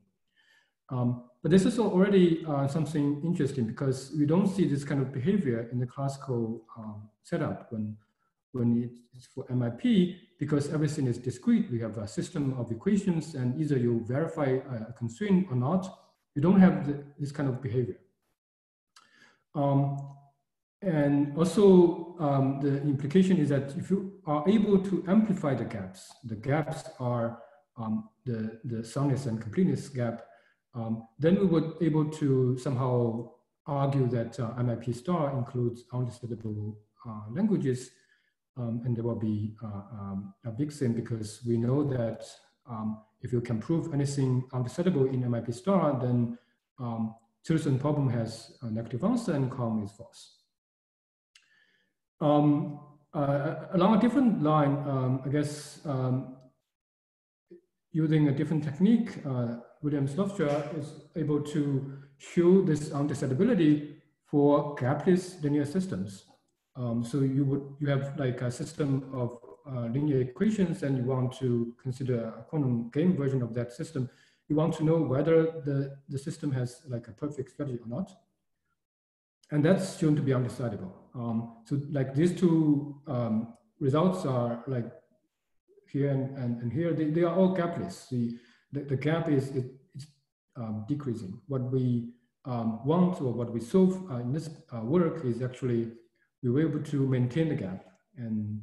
[0.91, 5.13] Um, but this is already uh, something interesting because we don't see this kind of
[5.13, 7.95] behavior in the classical um, setup when,
[8.51, 11.71] when it's for MIP because everything is discrete.
[11.71, 14.57] We have a system of equations and either you verify
[14.89, 15.99] a constraint or not,
[16.35, 17.97] you don't have the, this kind of behavior.
[19.55, 19.97] Um,
[20.81, 26.11] and also um, the implication is that if you are able to amplify the gaps,
[26.23, 27.41] the gaps are
[27.77, 30.25] um, the, the soundness and completeness gap,
[30.75, 33.31] um, then we would able to somehow
[33.65, 36.75] argue that uh, MIP star includes undecidable
[37.07, 37.91] uh, languages
[38.57, 42.25] um, and there will be uh, um, a big thing because we know that
[42.69, 46.37] um, if you can prove anything undecidable in MIP star, then
[46.79, 47.15] um,
[47.47, 50.35] Tsirelson problem has a negative answer and com is false.
[52.21, 52.79] Um,
[53.13, 55.79] uh, along a different line, um, I guess,
[57.91, 65.41] using a different technique, uh, William Slofstra is able to show this undecidability for gapless
[65.41, 66.25] linear systems.
[66.75, 71.03] Um, so you would you have like a system of uh, linear equations and you
[71.03, 74.09] want to consider a quantum game version of that system.
[74.47, 78.11] You want to know whether the, the system has like a perfect strategy or not
[79.51, 80.91] and that's shown to be undecidable.
[81.15, 84.91] Um, so like these two um, results are like
[85.87, 88.09] here and, and, and here, they, they are all gapless.
[88.09, 88.37] The,
[88.71, 89.51] the, the gap is
[90.55, 91.39] um, decreasing.
[91.47, 92.09] What we
[92.45, 95.91] um, want or what we solve uh, in this uh, work is actually
[96.41, 97.85] we were able to maintain the gap
[98.17, 98.61] and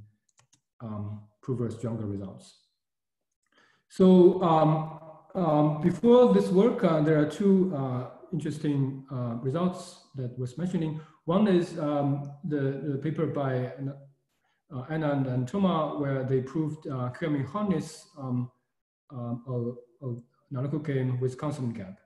[0.81, 2.59] um, prove stronger results.
[3.89, 10.57] So um, before this work, uh, there are two uh, interesting uh, results that was
[10.57, 11.01] mentioning.
[11.27, 13.73] One is um, the, the, paper by
[14.75, 17.11] uh, Anand and Thomas, where they proved uh,
[17.53, 18.51] harness um,
[19.11, 19.77] um, of,
[20.85, 21.99] game with constant gap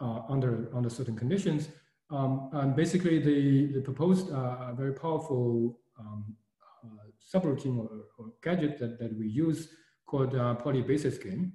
[0.00, 1.68] uh, under, under certain conditions.
[2.10, 6.36] Um, and basically, they, they proposed a very powerful um,
[6.84, 6.88] uh,
[7.32, 9.68] subroutine or, or, gadget that, that we use
[10.06, 11.52] called uh, Pauli basis game.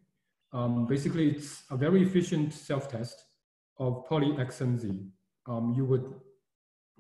[0.54, 3.22] Um, basically, it's a very efficient self-test
[3.78, 5.10] of Pauli X and Z,
[5.48, 6.14] um, you would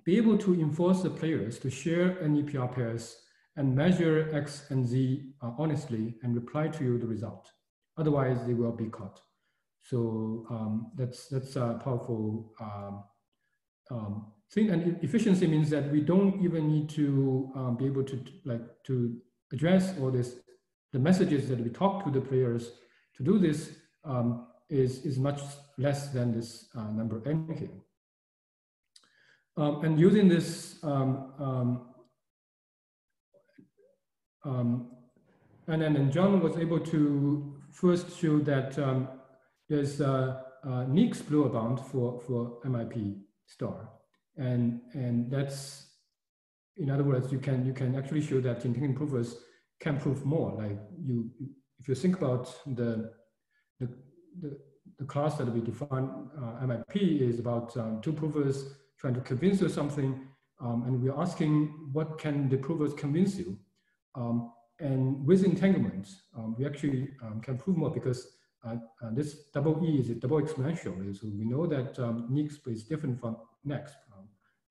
[0.03, 3.17] be able to enforce the players to share NEPR pairs
[3.55, 7.49] and measure X and Z uh, honestly and reply to you the result.
[7.97, 9.21] Otherwise, they will be caught.
[9.81, 13.03] So um, that's that's a powerful um,
[13.91, 14.71] um, thing.
[14.71, 19.15] And efficiency means that we don't even need to um, be able to like to
[19.53, 20.39] address all this,
[20.91, 22.71] the messages that we talk to the players
[23.15, 23.71] to do this
[24.03, 25.41] um, is, is much
[25.77, 27.69] less than this uh, number n here.
[29.57, 31.17] Um, and using this, and
[35.67, 39.07] then and John was able to first show that um,
[39.67, 43.89] there's a, a NEEXP blower bound for, for MIP star.
[44.37, 45.87] And, and that's,
[46.77, 49.37] in other words, you can, you can actually show that integral provers
[49.79, 50.53] can prove more.
[50.53, 51.29] Like you,
[51.79, 53.11] if you think about the,
[53.79, 53.89] the,
[54.41, 54.57] the,
[54.97, 58.65] the class that we define uh, MIP is about um, two provers
[58.97, 60.27] trying to convince you something,
[60.61, 63.59] um, and we're asking what can the provers convince you?
[64.15, 69.45] Um, and with entanglement, um, we actually um, can prove more because uh, uh, this
[69.53, 71.15] double E is a double exponential.
[71.15, 73.93] So we know that um, NEEXP is different from NEXP.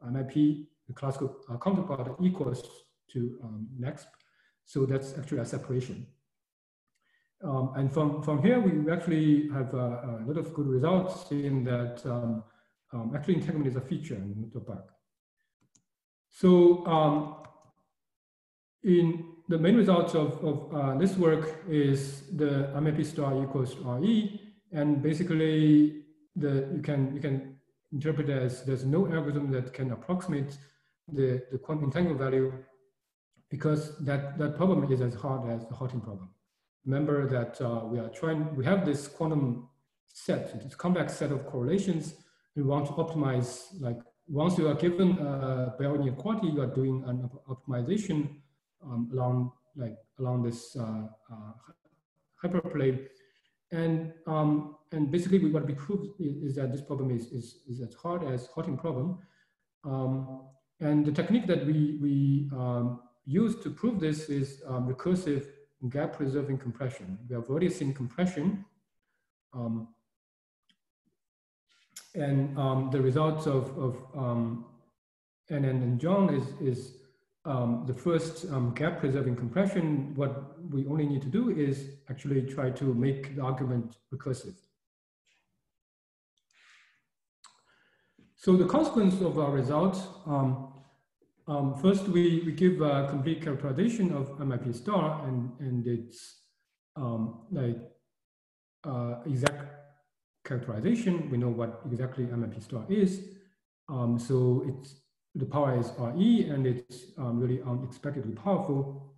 [0.02, 2.68] Um, MIP, the classical uh, counterpart equals
[3.12, 4.07] to um, NEXP.
[4.66, 6.07] So that's actually a separation.
[7.42, 11.64] Um, and from, from here, we actually have a, a lot of good results in
[11.64, 12.42] that um,
[12.92, 14.90] um, actually entanglement is a feature in the bug.
[16.30, 17.44] So
[18.82, 24.40] in the main results of, of uh, this work is the MIP star equals RE,
[24.72, 26.03] and basically
[26.36, 27.57] the you can you can
[27.92, 30.59] interpret as there's no algorithm that can approximate
[31.12, 32.53] the, the quantum entangled value
[33.51, 36.28] because that, that problem is as hard as the halting problem.
[36.84, 39.68] Remember that uh, we are trying, we have this quantum
[40.07, 42.14] set, this convex set of correlations.
[42.57, 47.05] We want to optimize, like once you are given a Bell inequality, you are doing
[47.07, 48.40] an optimization
[48.85, 51.53] um, along like along this uh, uh,
[52.43, 53.07] hyperplane.
[53.72, 57.80] And, um, and basically what we proved is, is, that this problem is, is, is
[57.80, 59.18] as hard as halting problem.
[59.85, 60.43] Um,
[60.80, 65.47] and the technique that we, we um, use to prove this is um, recursive
[65.89, 67.18] gap preserving compression.
[67.28, 68.64] We have already seen compression.
[69.53, 69.89] Um,
[72.14, 74.66] and um, the results of, of um,
[75.51, 76.93] and, and John is, is
[77.45, 80.14] um, the first um, gap preserving compression.
[80.14, 84.55] What we only need to do is actually try to make the argument recursive.
[88.36, 90.74] So the consequence of our result um,
[91.47, 96.40] um, first, we, we give a complete characterization of MIP star and, and its
[96.97, 97.76] um, like
[98.84, 99.66] uh, exact
[100.45, 101.28] characterization.
[101.30, 103.20] We know what exactly MIP star is.
[103.90, 105.03] Um, so it's
[105.35, 109.14] the power is RE and it's um, really unexpectedly powerful.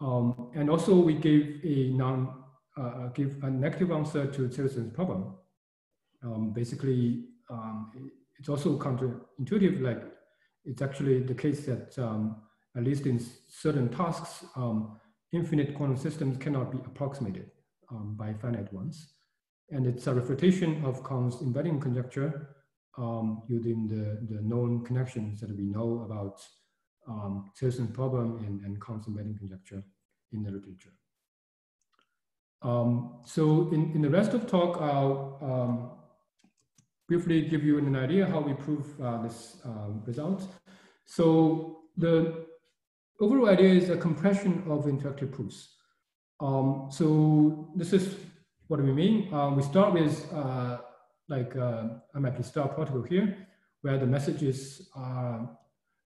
[0.00, 2.34] Um, and also we give a non,
[2.78, 5.34] uh, uh give a negative answer to Tsirelson's problem.
[6.22, 7.24] Um, basically,
[8.38, 10.02] it's also counterintuitive, like
[10.64, 12.36] it's actually the case that um,
[12.76, 14.98] at least in certain tasks, um,
[15.32, 17.50] infinite quantum systems cannot be approximated
[17.90, 19.14] um, by finite ones.
[19.70, 22.56] And it's a refutation of Connes' embedding conjecture
[22.98, 26.40] um, using the, the known connections that we know about
[27.08, 27.50] um,
[27.92, 29.82] problem and, and embedding conjecture
[30.32, 30.92] in the literature.
[32.62, 35.90] Um, so in, in the rest of talk, I'll um,
[37.08, 40.46] briefly give you an idea how we prove uh, this um, result.
[41.06, 42.46] So the
[43.20, 45.74] overall idea is a compression of interactive proofs.
[46.40, 48.16] Um, so this is
[48.68, 49.32] what we mean.
[49.32, 50.78] Uh, we start with uh,
[51.30, 51.84] like uh,
[52.42, 53.46] star protocol here,
[53.82, 55.48] where the messages are,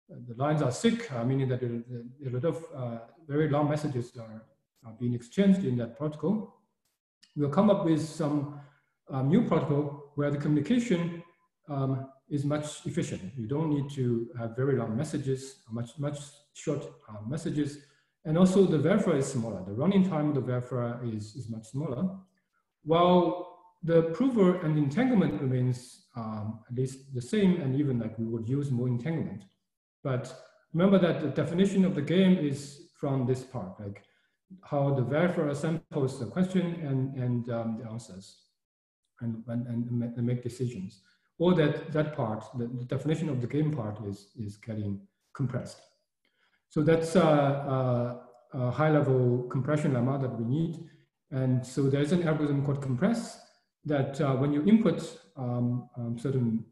[0.08, 2.98] the lines are sick, uh, meaning that a, lot of uh,
[3.28, 4.42] very long messages are,
[4.84, 6.56] are being exchanged in that protocol.
[7.36, 8.60] We'll come up with some
[9.10, 11.22] um, new protocol where the communication
[11.68, 13.32] um, is much efficient.
[13.36, 16.18] You don't need to have very long messages, much, much
[16.54, 17.78] short uh, messages.
[18.24, 19.62] And also the verifier is smaller.
[19.64, 22.16] The running time of the verifier is, is much smaller.
[22.84, 23.51] While
[23.84, 28.48] the prover and entanglement remains um, at least the same, and even like we would
[28.48, 29.44] use more entanglement.
[30.04, 30.34] But
[30.72, 34.04] remember that the definition of the game is from this part, like
[34.62, 38.36] how the verifier samples the question and, and um, the answers
[39.20, 41.00] and, and, and make decisions.
[41.38, 45.00] Or that, that part, the, the, definition of the game part is, is getting
[45.34, 45.80] compressed.
[46.68, 48.20] So that's a, a,
[48.52, 50.84] a high level compression lemma that we need.
[51.30, 53.41] And so there's an algorithm called compress
[53.84, 56.64] that uh, when you input um, um, certain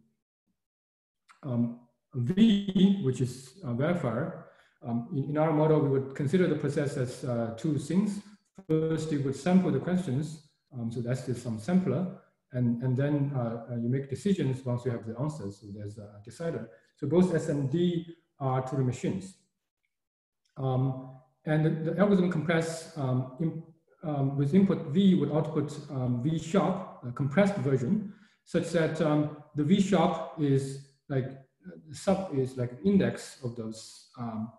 [1.43, 1.81] um,
[2.15, 4.45] V, which is a verifier,
[4.83, 8.21] um, in, in, our model, we would consider the process as uh, two things.
[8.67, 10.49] First, it would sample the questions.
[10.73, 12.07] Um, so that's the some sampler.
[12.53, 15.59] and, and then uh, uh, you make decisions once you have the answers.
[15.61, 16.71] So there's a decider.
[16.97, 19.35] So both S and D are Turing machines.
[21.47, 23.63] And the, the, algorithm compress um, in,
[24.03, 28.12] um, with input V would output um, V sharp, a compressed version,
[28.44, 31.28] such that um, the V sharp is like
[31.88, 34.09] the sub is like index of those.
[34.18, 34.53] Um,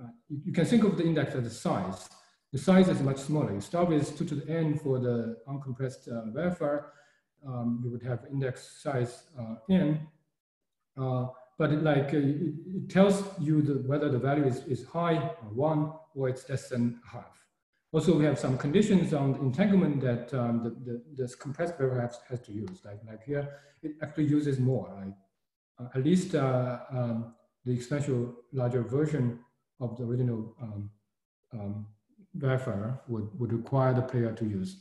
[0.00, 2.08] uh, you, can think of the index as a size.
[2.52, 3.52] The size is much smaller.
[3.52, 6.80] You start with 2 to the n for the uncompressed uh.
[7.46, 10.06] Um, you would have index size uh, n.
[10.98, 11.26] Uh,
[11.58, 15.16] but it like uh, it, it, tells you the, whether the value is, is high
[15.16, 17.41] or 1 or it's less than half.
[17.92, 22.18] Also, we have some conditions on entanglement that um, the, the, this compressed verifier has,
[22.28, 22.80] has to use.
[22.86, 23.46] Like, like here,
[23.82, 24.90] it actually uses more.
[24.96, 25.14] Like
[25.78, 27.34] uh, at least uh, um,
[27.66, 29.40] the exponential larger version
[29.78, 30.90] of the original um,
[31.52, 31.86] um,
[32.38, 34.78] verifier would, would require the player to use.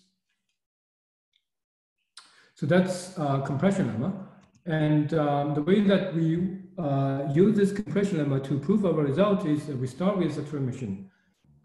[2.55, 4.27] So that's uh, compression lemma.
[4.65, 9.45] And um, the way that we uh, use this compression lemma to prove our result
[9.45, 11.10] is that we start with a Turing machine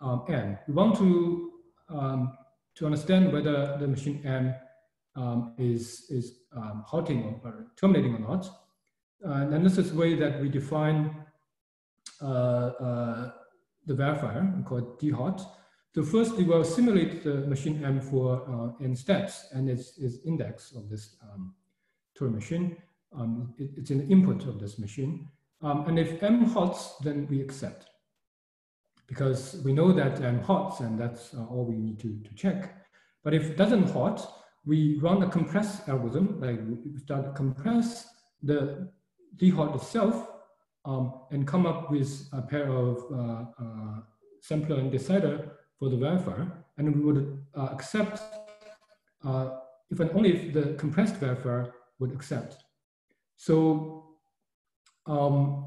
[0.03, 0.59] um.
[0.69, 1.53] We want to,
[1.89, 2.37] um,
[2.77, 4.55] to understand whether the machine M
[5.15, 8.47] um, is, is um, halting or terminating or not.
[9.25, 11.25] Uh, and this is the way that we define
[12.23, 13.31] uh, uh,
[13.87, 15.43] the verifier called d halt.
[15.95, 20.19] So first we will simulate the machine M for uh, n steps and its, its
[20.27, 21.55] index of this um,
[22.19, 22.77] Turing machine.
[23.19, 25.29] Um, it, it's an input of this machine.
[25.63, 27.87] And if M halts, then we accept.
[29.07, 32.75] Because we know that M halts and that's uh, all we need to, to check.
[33.23, 34.27] But if it doesn't halt,
[34.65, 38.09] we run a compress algorithm, like we start to compress
[38.43, 38.91] the
[39.37, 40.29] d halt itself
[40.85, 44.01] um, and come up with a pair of uh, uh,
[44.41, 48.21] sampler and decider for the verifier, and we would uh, accept
[49.25, 49.51] uh,
[49.91, 52.57] if and only if the compressed verifier would accept.
[53.37, 54.17] So
[55.07, 55.66] um,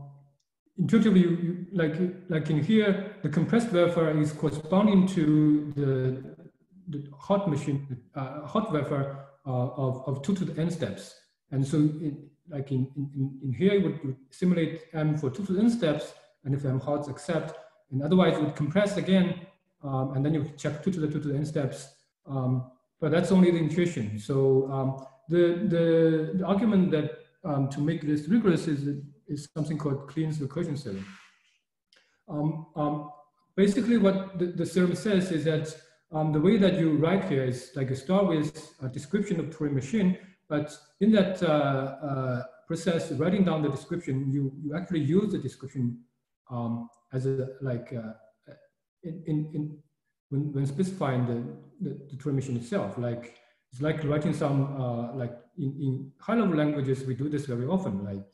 [0.80, 1.96] intuitively, like,
[2.30, 6.24] like in here, the compressed verifier is corresponding to the,
[6.88, 11.16] the halt machine, uh, halt verifier uh, of, of two to the n steps.
[11.52, 12.16] And so it,
[12.50, 16.14] like in, in, in here, you would simulate M for two to the n steps,
[16.46, 17.60] and if M halt accept,
[17.92, 19.46] and otherwise it would compress again
[19.84, 21.96] um, and then you check two to the two to the n steps.
[22.26, 24.20] Um, but that's only the intuition.
[24.20, 28.98] So um, the, the, the argument that um, to make this rigorous is,
[29.30, 31.06] is something called Kleene's recursion theorem.
[32.28, 33.12] Um, um,
[33.56, 35.76] basically what the, the, theorem says is that
[36.12, 39.74] the way that you write here is like you start with a description of Turing
[39.74, 40.18] machine,
[40.48, 45.40] but in that uh, uh, process, writing down the description, you, you actually use the
[45.40, 46.00] description
[47.14, 48.14] as a like uh,
[49.04, 49.78] in, in, in
[50.30, 53.40] when, when specifying the, the, the Turing machine itself, like
[53.72, 57.66] it's like writing some, uh, like in, in high level languages, we do this very
[57.66, 58.26] often, like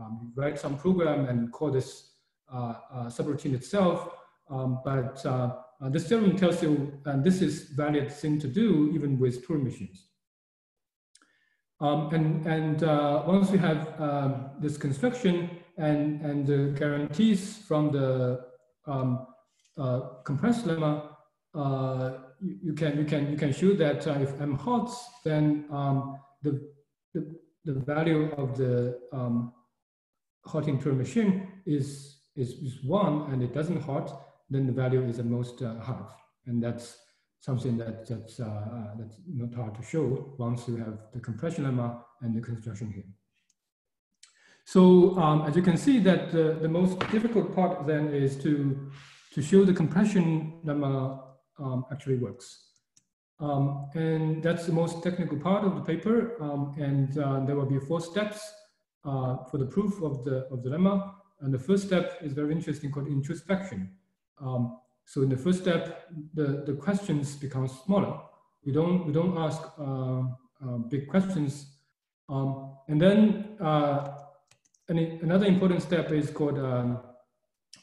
[0.00, 2.10] um, write some program and call this
[2.52, 4.08] uh, uh, subroutine itself.
[4.50, 5.52] Um, but uh,
[5.90, 10.08] this theorem tells you, and this is valid thing to do even with Turing machines.
[11.80, 12.82] Um, and and
[13.26, 15.48] once we have um, this construction
[15.78, 18.44] and, and the guarantees from the
[18.86, 19.26] um,
[20.24, 21.04] compressed lemma,
[22.42, 24.90] you, you, can you can you can show that if m halt,
[25.24, 26.60] then um, the,
[27.14, 29.52] the the value of the um,
[30.44, 34.12] halting Turing machine is, is is one, and it doesn't halt,
[34.48, 36.14] then the value is at most half,
[36.46, 36.96] and that's
[37.40, 42.02] something that that's uh, that's not hard to show once you have the compression lemma
[42.22, 43.10] and the construction here.
[44.64, 48.90] So um, as you can see that the, the most difficult part then is to
[49.34, 51.20] to show the compression lemma
[51.58, 52.66] um, actually works.
[53.40, 56.36] Um, and that's the most technical part of the paper.
[56.42, 58.40] Um, and uh, there will be four steps
[59.04, 61.14] uh, for the proof of the, of the lemma.
[61.40, 63.90] And the first step is very interesting called introspection.
[64.40, 68.20] Um, so in the first step, the, the questions become smaller.
[68.64, 70.22] We don't, we don't ask uh,
[70.62, 71.66] uh big questions.
[72.28, 74.18] Um, and then uh,
[74.88, 77.00] another important step is called um,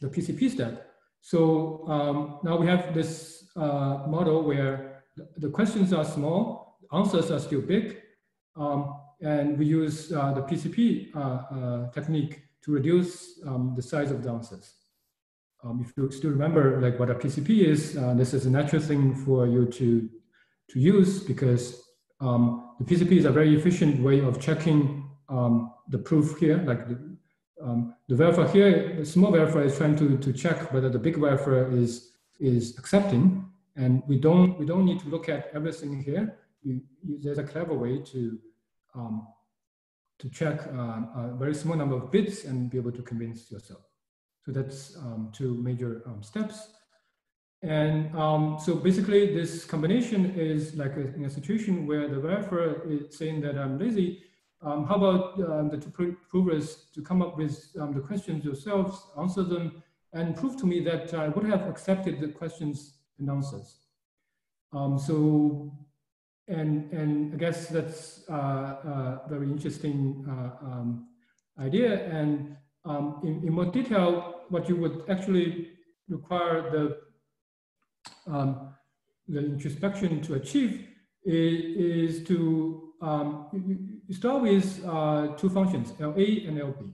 [0.01, 0.91] the PCP step.
[1.21, 5.03] So um, now we have this uh, model where
[5.37, 7.97] the questions are small, answers are still big,
[8.55, 14.11] um, and we use uh, the PCP uh, uh, technique to reduce um, the size
[14.11, 14.29] of the.
[15.63, 18.81] Um, if you still remember like what a PCP is, uh, this is a natural
[18.81, 20.09] thing for you to,
[20.69, 21.83] to use because
[22.19, 26.87] um, the PCP is a very efficient way of checking um, the proof here, like
[26.87, 26.99] the,
[27.61, 31.73] um, the verifier here, small verifier is trying to, to check whether the big verifier
[31.75, 33.45] is, is accepting.
[33.75, 36.37] And we don't, we don't need to look at everything here.
[36.63, 38.37] You, you, there's a clever way to,
[38.97, 39.27] um,
[40.19, 43.81] to check uh, a very small number of bits and be able to convince yourself.
[44.45, 46.69] So that's um, two major um, steps.
[47.61, 52.89] And um, so basically this combination is like a, in a situation where the verifier
[52.89, 54.23] is saying that I'm lazy.
[54.61, 55.37] Um, how about
[55.71, 59.83] the two provers to come up with the questions yourselves, answer them,
[60.13, 63.77] and prove to me that I would have accepted the questions and answers.
[64.73, 65.71] So,
[66.47, 71.07] and, and I guess that's a uh, uh, very interesting uh, um,
[71.59, 72.09] idea.
[72.09, 75.71] And um, in, in more detail, what you would actually
[76.07, 76.97] require the,
[78.31, 78.73] um,
[79.27, 80.87] the introspection to achieve
[81.25, 86.91] is, is to um, you, start with uh, two functions, LA and LB.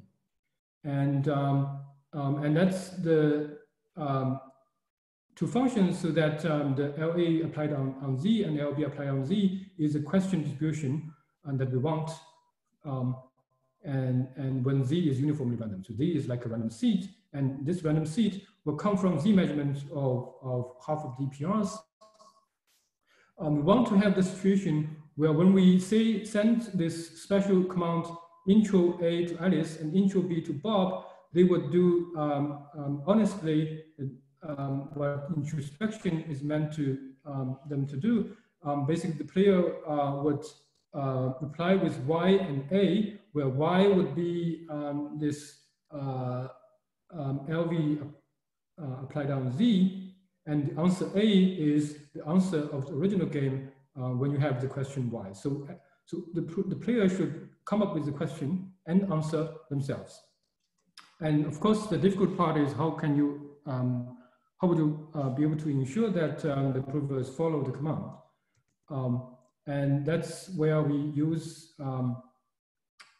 [0.83, 1.79] And, um,
[2.11, 3.59] um, and that's the
[3.95, 4.39] um,
[5.35, 9.25] two functions so that um, the LA applied on, on Z and LB applied on
[9.25, 11.11] Z is a question distribution
[11.45, 12.11] and that we want.
[12.85, 13.15] Um,
[13.83, 15.83] and, and when Z is uniformly random.
[15.83, 19.33] So Z is like a random seed and this random seed will come from Z
[19.33, 21.77] measurement of, of half of the PRs.
[23.39, 28.05] Um, we want to have the situation where when we say send this special command
[28.47, 33.82] intro A to Alice and intro B to Bob, they would do um, um, honestly
[34.47, 38.35] um, what introspection is meant to um, them to do.
[38.63, 40.43] Um, basically, the player uh, would
[40.93, 45.59] uh, reply with Y and A, where Y would be um, this
[45.93, 46.47] uh,
[47.15, 48.11] LV
[48.81, 50.15] uh, applied on Z,
[50.45, 54.61] and the answer A is the answer of the original game uh, when you have
[54.61, 55.31] the question Y.
[55.33, 55.67] So,
[56.05, 60.21] so the, the player should come up with the question and answer themselves.
[61.21, 64.17] And of course, the difficult part is how can you, um,
[64.63, 68.01] how would you uh, be able to ensure that um, the provers follow the command?
[68.89, 69.35] Um,
[69.67, 72.23] and that's where we use um,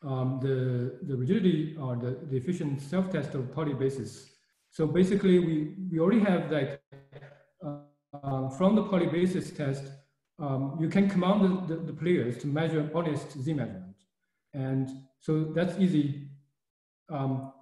[0.07, 4.29] um, the, the rigidity or the, the efficient self-test of Pauli basis.
[4.69, 6.81] So basically, we, we already have like,
[7.61, 7.75] uh,
[8.23, 9.83] uh, from the Pauli basis test,
[10.39, 13.95] um, you can command the, the, the, players to measure honest Z measurement.
[14.53, 14.89] And
[15.19, 16.29] so that's easy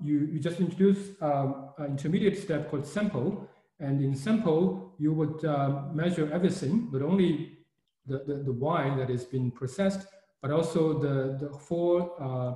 [0.01, 1.53] you, you just introduce an
[1.87, 3.49] intermediate step called sample.
[3.81, 7.57] And in sample, you would uh, measure everything, but only
[8.05, 10.07] the, the, the Y that is being processed,
[10.39, 12.51] but also the, the four uh,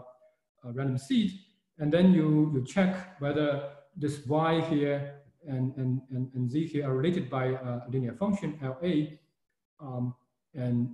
[0.67, 1.32] uh, random seed.
[1.80, 5.15] And then you, you check whether this Y here
[5.47, 9.17] and, and, and, and Z here are related by a linear function, LA.
[9.80, 10.13] Um,
[10.53, 10.91] and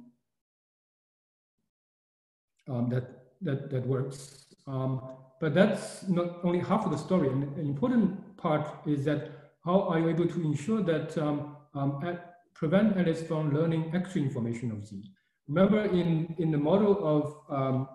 [2.69, 4.45] um, that, that, that works.
[4.65, 5.01] Um,
[5.41, 7.27] but that's not only half of the story.
[7.27, 11.99] And an important part is that how are you able to ensure that um, um,
[12.05, 15.03] at, prevent Alice from learning extra information of Z?
[15.47, 17.87] Remember in, in the model of um,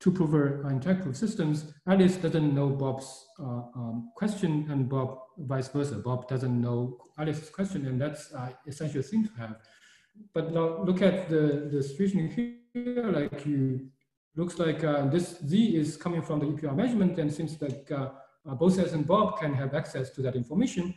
[0.00, 5.96] two-prover interactive systems, Alice doesn't know Bob's uh, um, question and Bob vice versa.
[5.96, 9.56] Bob doesn't know Alice's question and that's uh, essential thing to have.
[10.32, 12.30] But now look at the, the situation
[12.74, 13.90] here, like you
[14.36, 18.10] looks like uh, this Z is coming from the EPR measurement and seems like uh,
[18.48, 20.94] uh, both Alice and Bob can have access to that information.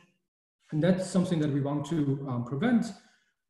[0.74, 2.88] And that's something that we want to um, prevent.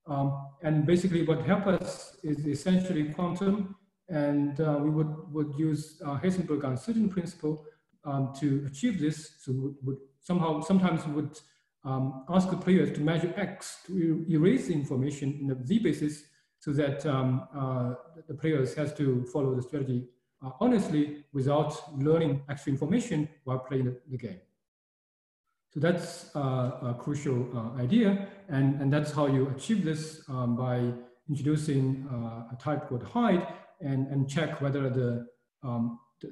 [0.07, 3.77] Um, and basically what help us is essentially quantum
[4.09, 7.65] and uh, we would, would use uh, Heisenberg uncertainty principle
[8.03, 9.35] um, to achieve this.
[9.39, 11.39] So would, would somehow, sometimes we would
[11.85, 16.25] um, ask the players to measure X to erase the information in the Z basis
[16.59, 17.93] so that um, uh,
[18.27, 20.09] the players has to follow the strategy
[20.45, 24.41] uh, honestly without learning extra information while playing the, the game.
[25.73, 30.55] So that's uh, a crucial uh, idea, and, and that's how you achieve this um,
[30.55, 30.93] by
[31.27, 33.47] introducing uh, a type called hide
[33.81, 35.25] and, and check whether the,
[35.63, 36.31] um, the,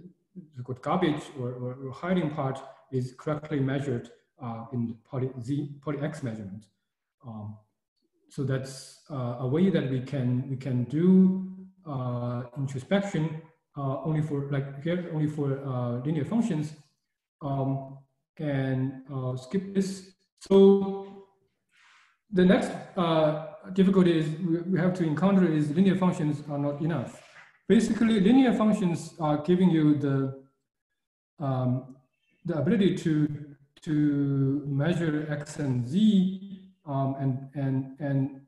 [0.57, 2.61] the garbage or, or, or, hiding part
[2.91, 4.11] is correctly measured
[4.73, 6.65] in the Pauli, Z, Pauli X measurement.
[7.25, 7.57] Um,
[8.29, 11.51] so that's uh, a way that we can we can do
[11.85, 13.41] uh, introspection
[13.75, 16.73] uh, only for like here only for linear functions
[17.41, 17.97] um,
[18.37, 20.11] and uh, skip this.
[20.39, 21.27] So
[22.31, 24.27] the next uh, difficulty is
[24.67, 27.21] we have to encounter is linear functions are not enough.
[27.67, 30.43] Basically, linear functions are giving you the
[31.39, 31.95] um,
[32.45, 38.41] the ability to to measure x and z um, and and and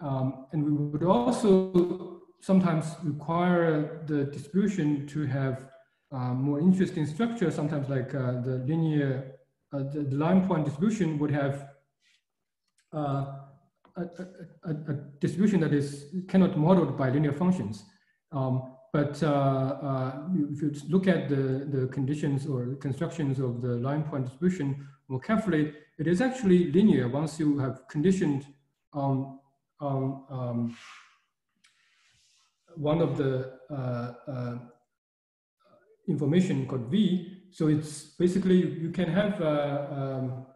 [0.00, 5.68] um, and we would also sometimes require the distribution to have
[6.12, 7.50] uh, more interesting structure.
[7.50, 9.34] Sometimes, like uh, the linear,
[9.72, 11.68] uh, the, the, line point distribution would have
[12.94, 13.26] uh,
[13.96, 14.02] a,
[14.64, 17.84] a, a, distribution that is cannot modeled by linear functions.
[18.32, 23.76] Um, but uh, uh, if you look at the, the conditions or constructions of the
[23.76, 28.46] line point distribution more carefully, it is actually linear once you have conditioned
[28.94, 29.38] on,
[29.80, 30.76] on um,
[32.76, 33.52] one of the
[36.08, 37.44] information called V.
[37.50, 40.46] So it's basically, you can have a, um,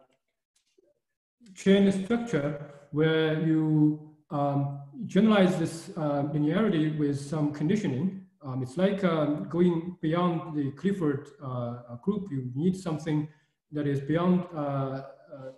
[1.55, 8.25] chain structure where you um, generalize this uh, linearity with some conditioning.
[8.43, 12.27] Um, it's like um, going beyond the Clifford uh, group.
[12.31, 13.27] You need something
[13.71, 15.01] that is beyond uh, uh,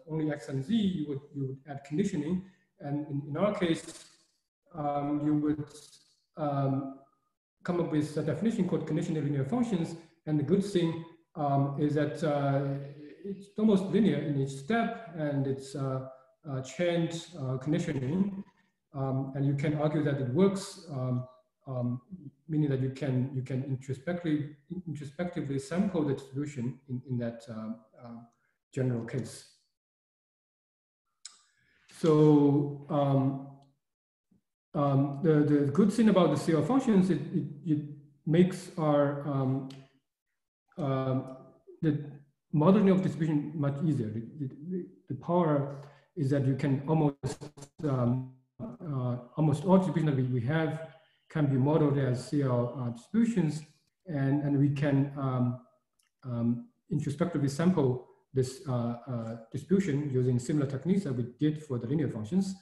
[0.10, 0.74] only X and Z.
[0.76, 2.44] You would, you would add conditioning.
[2.80, 4.06] And in, in our case,
[4.74, 5.66] um, you would
[7.66, 9.96] come up with a definition called conditional linear functions.
[10.28, 11.04] And the good thing
[11.36, 12.62] um, is that uh,
[13.26, 16.08] it's almost linear in each step and it's uh,
[16.50, 17.26] uh, chained
[17.62, 18.44] conditioning.
[18.94, 21.28] Um, and you can argue that it works, um,
[21.68, 22.02] um,
[22.48, 24.56] meaning that you can you can introspectively
[24.88, 28.28] introspectively sample the distribution in, in that um,
[28.72, 29.56] general case.
[32.00, 33.55] So um,
[35.24, 37.82] the, the good thing about the CL functions, it, it, it
[38.26, 39.68] makes our
[41.82, 42.04] the
[42.52, 44.08] modeling of distribution much easier.
[44.08, 45.82] The, the, the, power
[46.16, 47.50] is that you can almost
[47.84, 50.72] um, uh, almost all distributions that we, we have
[51.30, 53.62] can be modeled as CL uh, distributions,
[54.08, 55.60] and and we can um,
[56.24, 61.88] um, introspectively sample this uh, uh, distribution using similar techniques that we did for the
[61.88, 62.56] linear functions,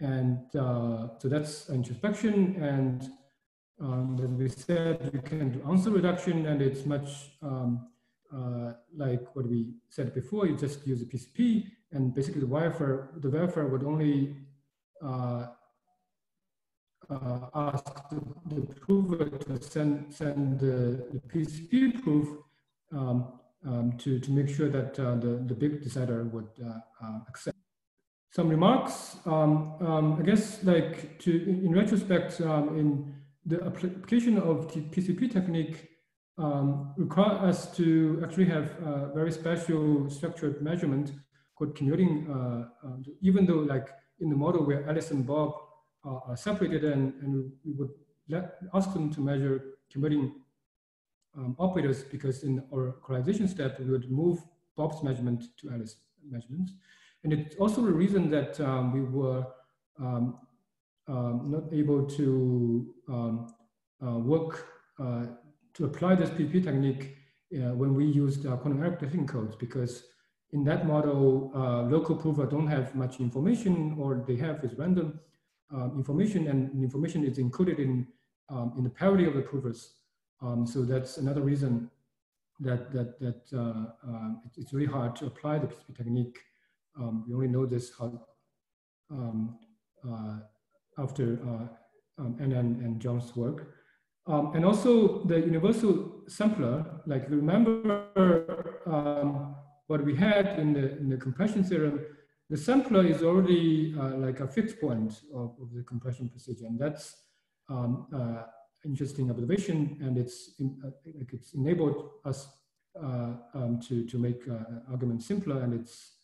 [0.00, 3.10] and uh, so that's introspection and.
[3.78, 7.86] Um, as we said, you can do answer reduction, and it's much um,
[8.34, 13.08] uh, like what we said before, you just use a PCP and basically the verifier,
[13.20, 14.36] the verifier would only
[15.02, 15.46] uh,
[17.08, 18.20] uh, ask the,
[18.54, 22.28] the, prover to send, send the, the PCP proof
[22.92, 23.32] um,
[23.64, 27.55] um, to, to make sure that uh, the, the big decider would uh, accept.
[28.36, 33.14] Some remarks, um, um, I guess like to, in, retrospect, um, in
[33.46, 35.88] the application of the PCP technique,
[36.36, 41.12] um, require us to actually have a very special structured measurement
[41.54, 43.88] called commuting, uh, um, even though like
[44.20, 45.54] in the model where Alice and Bob
[46.04, 47.88] uh, are separated and, and we would
[48.28, 50.42] let, ask them to measure commuting
[51.38, 54.40] um, operators because in our correlation step, we would move
[54.76, 55.96] Bob's measurement to Alice's
[56.30, 56.74] measurements.
[57.24, 59.44] And it's also the reason that um, we were
[59.98, 60.38] um,
[61.08, 64.66] um, not able to uh, work
[64.98, 65.26] uh,
[65.74, 67.16] to apply this PP technique
[67.54, 70.04] uh, when we used uh, quantum error prediction codes because
[70.52, 75.20] in that model, uh, local prover don't have much information or they have is random
[75.72, 78.06] um, information and information is included in,
[78.48, 79.94] um, in the parity of the provers.
[80.40, 81.90] Um, so that's another reason
[82.60, 86.38] that, that, that uh, uh, it's really hard to apply the PCP technique.
[86.98, 88.26] Um, we only know this how,
[89.10, 89.58] um,
[90.08, 90.38] uh,
[90.98, 91.38] after
[92.18, 93.74] um, Anand and John's work.
[94.26, 99.54] Um, and also the universal sampler, like remember um,
[99.86, 102.00] what we had in the, in the compression theorem,
[102.50, 106.66] the sampler is already uh, like a fixed point of, of, the compression procedure.
[106.66, 107.14] And that's
[107.68, 108.42] um, uh,
[108.84, 109.98] interesting observation.
[110.00, 112.48] And it's, in, uh, like it's enabled us
[113.00, 115.60] uh, um, to, to make uh, arguments simpler.
[115.60, 116.15] And it's uh,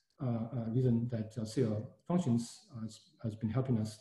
[0.68, 3.98] reason that CL functions has, has been helping us.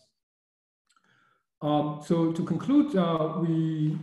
[1.62, 3.97] Um, so to conclude, uh, we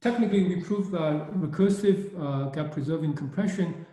[0.00, 3.86] technically we prove uh, recursive uh, gap preserving compression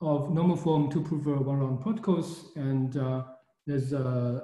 [0.00, 3.24] of normal form two prover one round protocols, and uh,
[3.66, 4.40] there's uh,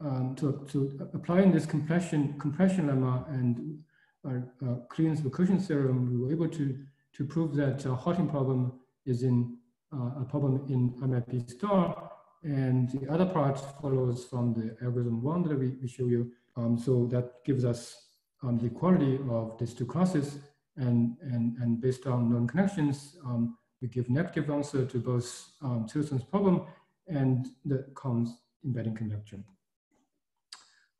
[0.00, 3.78] um, to, to applying this compression compression lemma and
[4.24, 6.78] our uh, Kleene recursion theorem, we were able to
[7.14, 8.72] to prove that uh, halting problem
[9.06, 9.57] is in
[9.92, 12.10] a problem in MIP star,
[12.42, 16.30] and the other part follows from the algorithm one that we, we show you.
[16.56, 18.08] Um, so that gives us
[18.42, 20.38] um, the quality of these two classes
[20.76, 25.86] and, and, and based on known connections, um, we give negative answer to both um,
[25.86, 26.66] Tsirelson's problem
[27.08, 29.38] and the Connes' embedding conjecture.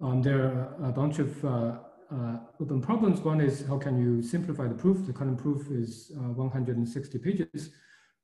[0.01, 0.43] Um, there
[0.81, 1.79] are a bunch of uh,
[2.11, 3.21] uh, open problems.
[3.21, 5.07] One is how can you simplify the proof?
[5.07, 7.71] The current proof is uh, 160 pages,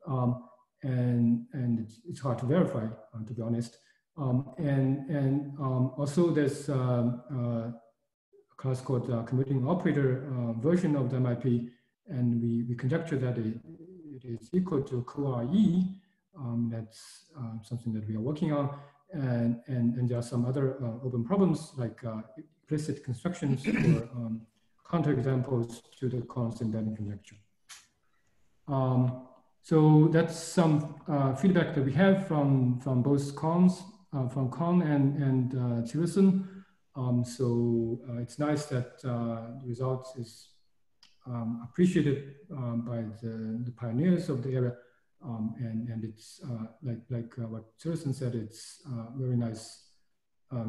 [0.07, 0.45] um,
[0.85, 3.79] and and it's, hard to verify, uh, to be honest.
[4.17, 7.69] Um, and and um, also there's um, uh,
[8.53, 11.71] a class called uh, commuting operator uh, version of the MIP,
[12.09, 13.55] and we, we conjecture that it,
[14.17, 15.49] it is equal to CoRE.
[16.37, 18.77] Um, that's um, something that we are working on.
[19.13, 20.75] And, and, and there are some other
[21.05, 22.01] open problems like
[22.63, 24.41] implicit constructions or um,
[24.91, 27.37] counterexamples to the Connes conjecture.
[28.67, 29.29] Um,
[29.65, 34.83] so that's some uh, feedback that we have from, from both Connes, uh, from Connes
[34.83, 36.47] and, and uh, Tsirelson.
[36.95, 40.51] Um, so uh, it's nice that uh, the results is
[41.27, 44.75] um, appreciated um, by the, the, pioneers of the area.
[45.25, 48.83] Um, and, and it's uh, like, like what Tsirelson said, it's
[49.17, 49.81] very nice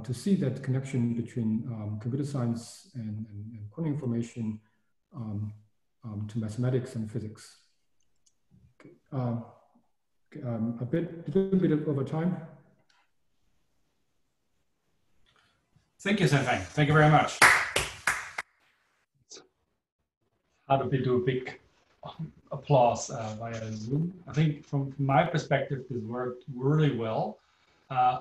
[0.04, 4.60] to see that connection between um, computer science and, and, and quantum information
[5.14, 5.52] um,
[6.30, 7.65] to mathematics and physics.
[9.14, 10.42] Okay.
[10.42, 12.36] a bit, a little bit over time.
[16.02, 16.62] Thank you, Zhengfeng.
[16.62, 17.40] Thank you very much.
[20.68, 21.60] How do we do a big
[22.52, 24.14] applause uh, via Zoom?
[24.28, 27.38] I think from, from, my perspective, this worked really well.
[27.90, 28.20] Uh,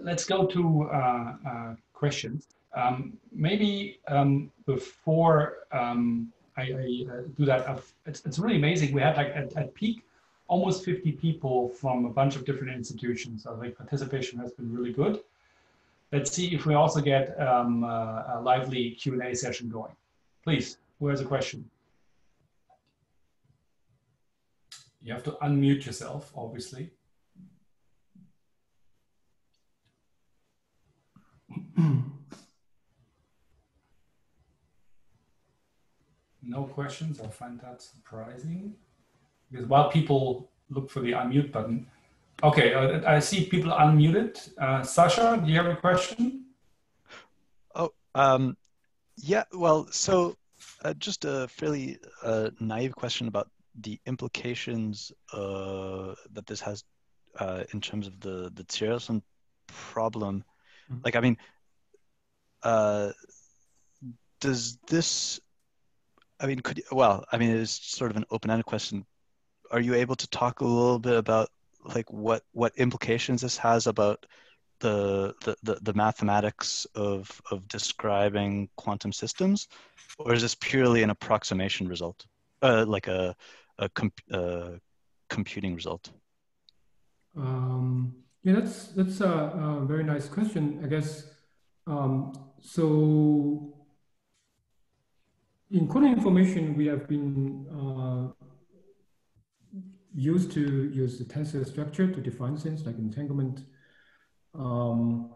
[0.00, 2.46] let's go to uh, uh questions.
[2.74, 8.92] Um, maybe um, before um, I, I uh, do that, it's, it's really amazing.
[8.92, 10.04] We had like at, at peak
[10.48, 13.44] almost 50 people from a bunch of different institutions.
[13.44, 15.20] So the participation has been really good.
[16.12, 19.94] Let's see if we also get um, uh, a lively Q&A session going.
[20.42, 21.70] Please, who has a question?
[25.00, 26.90] You have to unmute yourself, obviously.
[36.42, 37.20] no questions.
[37.20, 38.74] I find that surprising
[39.50, 41.86] because while people look for the unmute button,
[42.42, 44.50] Okay, uh, I see people unmuted.
[44.58, 46.46] Uh, Sasha, do you have a question?
[47.74, 48.56] Oh, um,
[49.16, 50.36] yeah, well, so
[50.82, 53.50] uh, just a fairly uh, naive question about
[53.82, 56.82] the implications uh, that this has
[57.38, 59.22] uh, in terms of the, the Tsirelson
[59.66, 60.36] problem.
[60.36, 61.04] Mm -hmm.
[61.04, 61.36] Like, I mean,
[64.40, 65.40] does this,
[66.40, 69.04] I mean, could, well, I mean, it's sort of an open-ended question.
[69.70, 71.50] Are you able to talk a little bit about
[71.84, 74.26] like what what implications this has about
[74.80, 79.68] the the, the, the mathematics of of describing quantum systems,
[80.18, 82.26] or is this purely an approximation result,
[82.62, 83.36] uh, like a
[83.78, 84.80] a, comp, a
[85.28, 86.10] computing result?
[87.36, 90.80] Um, yeah, that's that's a, a, very nice question.
[90.82, 91.26] I guess
[91.86, 93.76] um, so.
[95.72, 98.32] In quantum information, we have been uh,
[100.12, 103.60] used to use the tensor structure to define things like entanglement.
[104.52, 105.30] Um,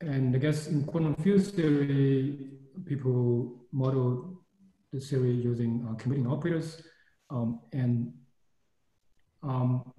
[0.00, 2.50] and I guess in quantum field theory,
[2.84, 4.42] people model
[4.92, 6.82] the theory using uh, commuting operators.
[7.28, 8.12] Um, and
[9.42, 9.92] um,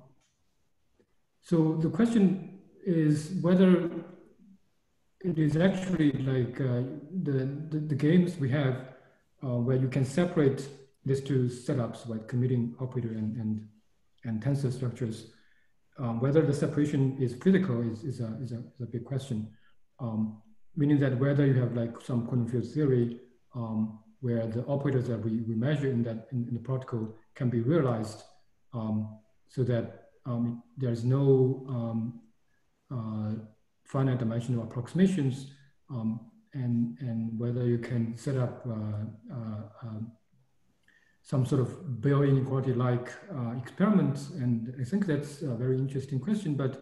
[1.41, 3.89] so the question is whether
[5.19, 6.83] it is actually like uh,
[7.23, 8.96] the, the, the, games we have
[9.47, 10.67] uh, where you can separate
[11.05, 13.67] these two setups, like commuting operator and, and,
[14.25, 15.31] and tensor structures,
[15.99, 19.47] um, whether the separation is physical is, is, a, is, a, is a big question.
[19.99, 20.41] Um,
[20.75, 23.19] meaning that whether you have like some quantum field theory
[23.55, 27.49] um, where the operators that we, we measure in that in, in the protocol can
[27.49, 28.23] be realized
[28.73, 29.17] um,
[29.47, 32.19] so that um, there's no um,
[32.91, 33.41] uh,
[33.85, 35.51] finite dimensional approximations
[36.63, 39.99] and, and whether you can set up uh, uh,
[41.21, 44.17] some sort of Bell inequality-like uh, experiment?
[44.41, 46.55] And I think that's a very interesting question.
[46.55, 46.73] But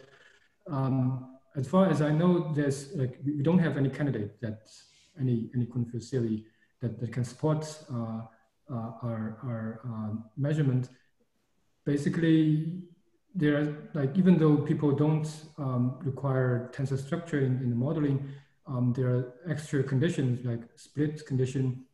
[0.70, 4.60] um, as far as I know, there's like we don't have any candidate that
[5.20, 5.68] any any
[6.00, 6.46] theory
[6.82, 7.62] that, that can support
[7.92, 8.22] uh,
[8.70, 10.90] uh, our our um, measurement.
[11.86, 12.82] Basically,
[13.34, 15.28] there are like even though people don't
[15.58, 18.28] um, require tensor structure in, in the modeling,
[18.68, 21.86] um, there are extra conditions like split condition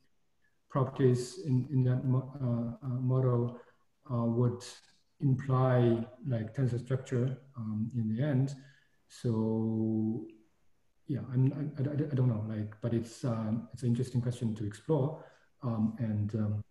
[0.69, 3.60] properties in, in that mo uh, uh, model
[4.11, 4.64] uh, would
[5.19, 8.56] imply like tensor structure um, in the end.
[9.07, 10.26] So
[11.07, 14.56] yeah, I'm, I, I, I, don't know, like, but it's um, it's an interesting question
[14.56, 15.26] to explore,
[15.61, 16.64] um, and um,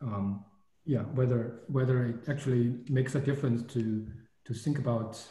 [0.00, 0.44] um,
[0.86, 4.06] yeah, whether whether it actually makes a difference to
[4.46, 5.22] to think about.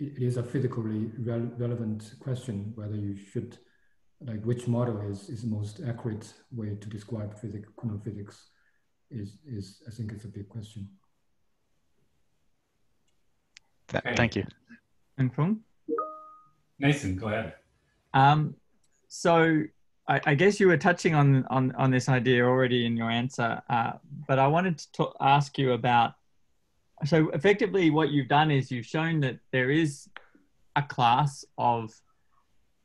[0.00, 3.58] It, it is a physically re relevant question whether you should
[4.26, 8.50] like which model is, is the most accurate way to describe physics, quantum physics
[9.10, 10.88] is, is, I think it's a big question.
[13.92, 14.14] Okay.
[14.14, 14.46] Thank you.
[15.18, 15.60] And from?
[16.78, 17.54] Nathan, go ahead.
[18.14, 18.54] Um,
[19.08, 19.62] so
[20.06, 23.60] I, I, guess you were touching on, on, on this idea already in your answer,
[23.68, 23.92] uh,
[24.26, 26.14] but I wanted to ask you about,
[27.04, 30.08] so effectively what you've done is you've shown that there is
[30.76, 31.92] a class of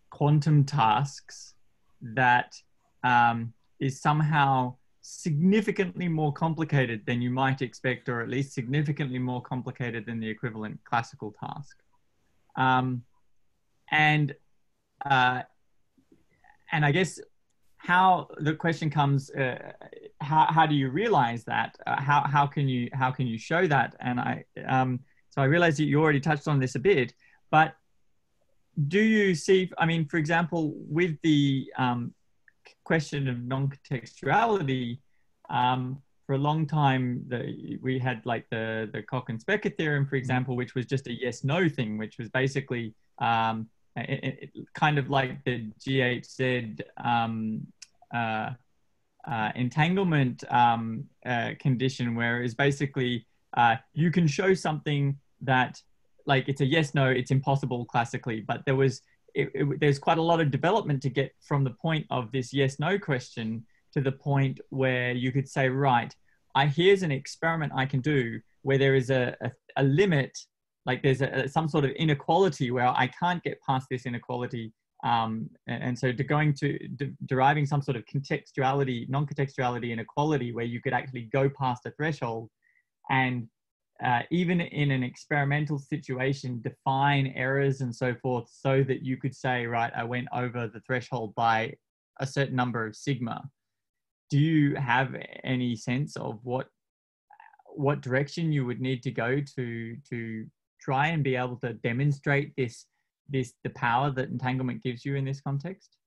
[0.10, 1.54] quantum tasks
[2.02, 2.56] that
[3.04, 9.42] um, is somehow significantly more complicated than you might expect, or at least significantly more
[9.42, 11.78] complicated than the equivalent classical task.
[12.56, 13.04] Um,
[13.92, 14.34] and
[15.06, 15.44] uh,
[16.72, 17.20] and I guess
[17.86, 19.60] how the question comes, uh,
[20.20, 21.76] how, how do you realize that?
[21.86, 23.95] Uh, how, how can you how can you show that?
[23.99, 24.99] And I um,
[25.30, 27.14] so I realize that you already touched on this a bit,
[27.52, 27.76] but
[28.88, 29.72] do you see?
[29.78, 32.14] I mean, for example, with the um,
[32.84, 34.99] question of non-contextuality,
[35.49, 40.56] um, for a long time, the, we had like the, the Kochen-Specker theorem, for example,
[40.56, 45.44] which was just a yes-no thing, which was basically um, it, it, kind of like
[45.45, 47.66] the GHZ um,
[48.14, 48.52] uh,
[49.27, 53.26] uh, entanglement um, uh, condition, where it's basically
[53.57, 55.82] uh, you can show something that
[56.26, 59.02] like it's a yes-no, it's impossible classically, but there was
[59.34, 62.53] it, it, there's quite a lot of development to get from the point of this
[62.53, 66.14] yes no question to the point where you could say, right,
[66.53, 70.38] I here's an experiment I can do where there is a, a, a limit,
[70.86, 74.73] like there's a, some sort of inequality where I can't get past this inequality.
[75.06, 80.52] Um, and, and, so to going to de deriving some sort of contextuality, non-contextuality inequality
[80.52, 82.49] where you could actually go past a threshold
[83.11, 83.48] and
[84.03, 89.34] uh, even in an experimental situation, define errors and so forth so that you could
[89.34, 91.73] say, right, I went over the threshold by
[92.19, 93.44] a certain number of sigma.
[94.30, 96.68] Do you have any sense of what
[97.77, 100.45] what direction you would need to go to to
[100.80, 102.86] try and be able to demonstrate this
[103.30, 105.98] this the power that entanglement gives you in this context?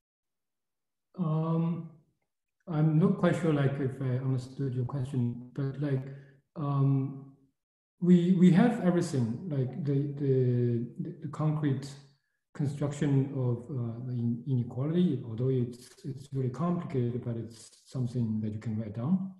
[1.19, 1.91] Um,
[2.69, 6.05] I'm not quite sure, like if I understood your question, but like
[6.57, 7.29] um,
[8.01, 11.91] we we have everything like the the, the concrete
[12.55, 18.77] construction of uh, inequality although it's it's really complicated but it's something that you can
[18.79, 19.33] write down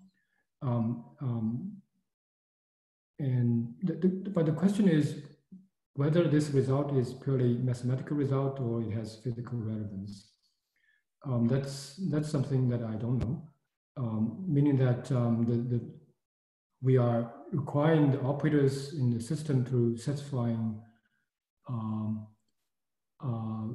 [0.63, 1.73] um, um,
[3.19, 5.23] and the, the, but the question is
[5.99, 10.31] whether this result is purely mathematical result or it has physical relevance.
[11.27, 13.43] Um, that's that's something that I don't know.
[13.97, 15.81] Um, meaning that um, the, the
[16.81, 20.81] we are requiring the operators in the system to satisfying
[21.69, 22.29] um,
[23.21, 23.67] uh,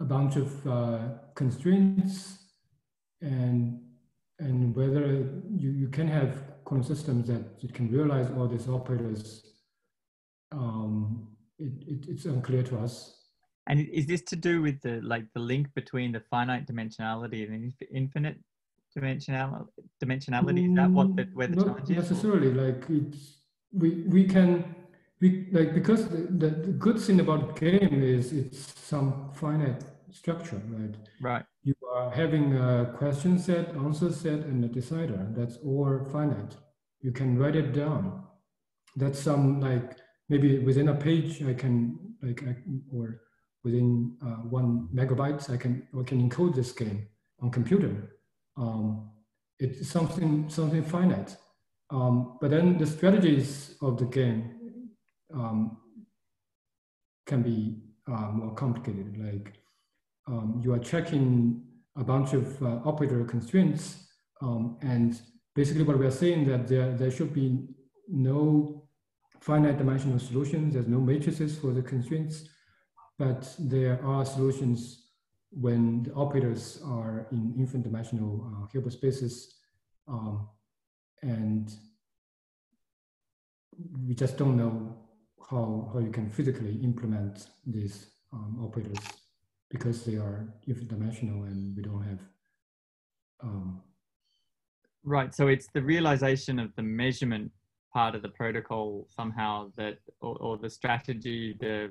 [0.00, 0.98] a bunch of uh,
[1.34, 2.38] constraints
[3.20, 3.78] and
[4.38, 5.06] and whether
[5.50, 9.24] you, you can have quantum systems that you can realize all these operators
[10.52, 11.28] um,
[11.58, 13.18] it, it, it's unclear to us
[13.68, 17.72] and is this to do with the like the link between the finite dimensionality and
[18.02, 18.38] infinite
[18.94, 19.68] dimensional
[20.02, 20.70] dimensionality?
[20.70, 21.96] Is that what the, where the Not challenge is?
[21.96, 22.52] necessarily.
[22.52, 23.22] Like it's
[23.72, 24.74] we we can
[25.20, 30.60] we like because the, the, the good thing about game is it's some finite structure,
[30.70, 30.94] right?
[31.20, 31.44] Right.
[32.12, 35.26] Having a question set, answer set, and a decider.
[35.36, 36.56] That's all finite.
[37.00, 38.24] You can write it down.
[38.96, 39.96] That's some like
[40.28, 42.56] maybe within a page I can like I,
[42.92, 43.22] or
[43.64, 47.08] within uh, one megabytes I can I can encode this game
[47.40, 48.18] on computer
[48.58, 49.10] um,
[49.58, 51.36] it's something something finite.
[51.90, 54.90] Um, but then the strategies of the game
[55.32, 55.78] um,
[57.26, 59.16] can be uh, more complicated.
[59.16, 59.54] Like
[60.26, 61.62] um, you are checking
[61.98, 64.06] a bunch of uh, operator constraints,
[64.40, 65.20] um, and
[65.54, 67.66] basically what we are saying that there there should be
[68.08, 68.88] no
[69.40, 70.74] finite dimensional solutions.
[70.74, 72.48] There's no matrices for the constraints,
[73.18, 75.08] but there are solutions
[75.50, 79.54] when the operators are in infinite dimensional uh, Hilbert spaces.
[80.06, 80.48] Um,
[81.22, 81.72] and
[84.06, 84.96] we just don't know
[85.50, 88.98] how, how you can physically implement these um, operators
[89.70, 92.20] because they are infinite dimensional and we don't have.
[93.42, 93.82] Um,
[95.04, 95.34] right.
[95.34, 97.50] So it's the realization of the measurement
[97.92, 101.90] part of the protocol somehow that, or, or the strategy, the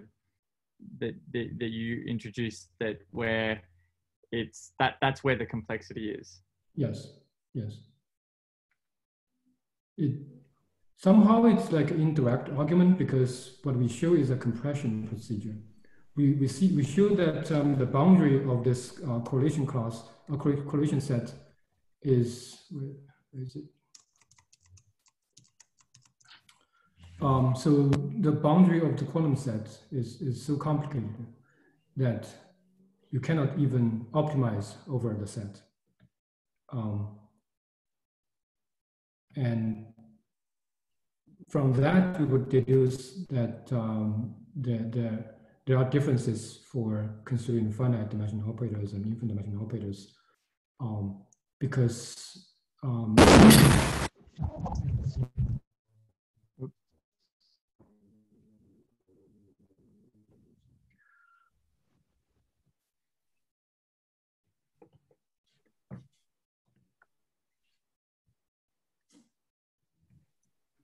[0.99, 3.61] that, that, that you introduced that where
[4.31, 6.41] it's that that's where the complexity is
[6.75, 7.07] yes
[7.53, 7.77] yes
[9.97, 10.13] it
[10.97, 15.55] somehow it's like an indirect argument because what we show is a compression procedure
[16.17, 20.33] we, we see we show that um, the boundary of this uh, correlation class a
[20.33, 21.31] uh, correlation set
[22.01, 23.63] is where is it
[27.19, 27.89] Um, so
[28.19, 31.25] the boundary of the quantum set is, is so complicated
[31.95, 32.27] that
[33.09, 35.61] you cannot even optimize over the set.
[36.69, 37.17] Um,
[39.35, 39.87] and
[41.49, 45.23] from that, we would deduce that um, the, the,
[45.67, 50.13] there are differences for considering finite dimensional operators and infinite dimensional operators
[50.79, 51.21] um,
[51.59, 52.53] because
[52.83, 53.15] um,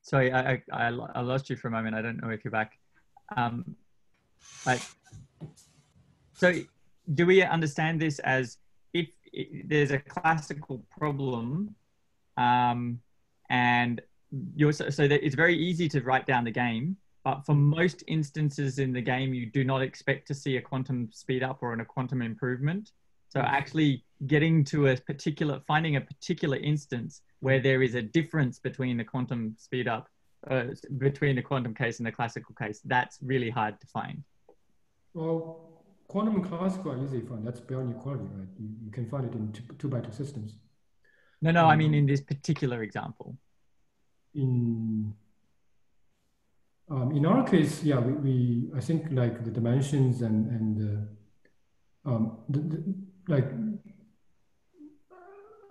[0.02, 1.96] Sorry, I, I, I lost you for a moment.
[1.96, 2.74] I don't know if you're back.
[3.38, 3.78] Um,
[4.66, 4.82] like,
[6.34, 6.54] so
[7.14, 8.58] do we understand this as
[8.94, 9.10] if
[9.66, 11.76] there's a classical problem
[12.38, 13.00] um,
[13.50, 14.02] and
[14.56, 18.04] you're so, so that it's very easy to write down the game but for most
[18.08, 21.74] instances in the game you do not expect to see a quantum speed up or
[21.74, 22.92] a quantum improvement.
[23.30, 28.60] So actually getting to a particular finding a particular instance where there is a difference
[28.60, 30.08] between the quantum speed up
[30.50, 30.66] uh,
[30.98, 34.24] between the quantum case and the classical case that's really hard to find
[35.14, 35.74] well
[36.08, 37.46] quantum and classical are easy to find.
[37.46, 38.48] That's beyond equality, right?
[38.60, 40.58] You, you can find it in two, two by two systems.
[41.42, 43.38] No, no, um, I mean in this particular example.
[44.36, 45.14] In
[46.90, 52.10] um, in our case, yeah, we, we I think like the dimensions and and the,
[52.10, 52.96] um, the, the,
[53.28, 53.48] like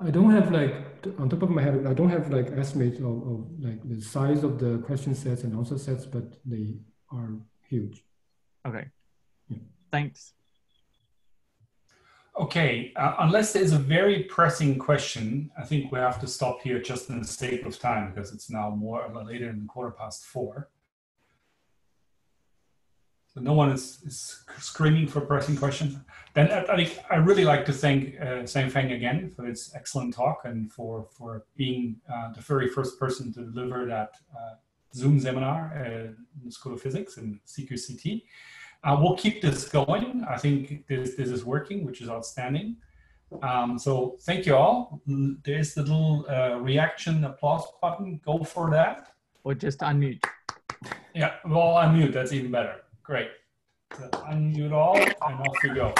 [0.00, 0.74] I don't have like
[1.18, 4.42] on top of my head, I don't have like estimates of, of like the size
[4.42, 6.78] of the question sets and answer sets, but they
[7.10, 7.30] are
[7.68, 8.04] huge.
[8.66, 8.86] Okay.
[9.92, 10.32] Thanks.
[12.40, 16.80] Okay, uh, unless there's a very pressing question, I think we have to stop here
[16.80, 20.24] just in the sake of time because it's now more or later than quarter past
[20.24, 20.70] four.
[23.34, 25.96] So no one is, is screaming for pressing questions.
[26.32, 30.42] Then I, I, I really like to thank uh, Feng again for its excellent talk
[30.44, 34.54] and for, for being uh, the very first person to deliver that uh,
[34.94, 38.22] Zoom seminar uh, in the School of Physics in CQCT.
[38.84, 40.24] Uh, we'll keep this going.
[40.28, 42.76] I think this, this is working, which is outstanding.
[43.42, 45.00] Um, so thank you all.
[45.44, 48.20] There's the little uh, reaction applause button.
[48.24, 49.12] Go for that.
[49.44, 50.22] Or just unmute.
[51.14, 52.12] Yeah, well, unmute.
[52.12, 52.76] That's even better.
[53.02, 53.30] Great.
[53.96, 55.92] So unmute all and off we go.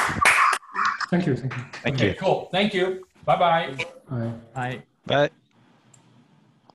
[1.09, 1.37] Thank you.
[1.37, 1.65] Thank you.
[1.83, 2.15] Thank okay, you.
[2.15, 2.49] Cool.
[2.53, 3.07] Thank you.
[3.25, 3.77] Bye-bye.
[4.09, 4.33] Bye.
[4.55, 4.83] Bye.
[5.07, 5.31] Bye.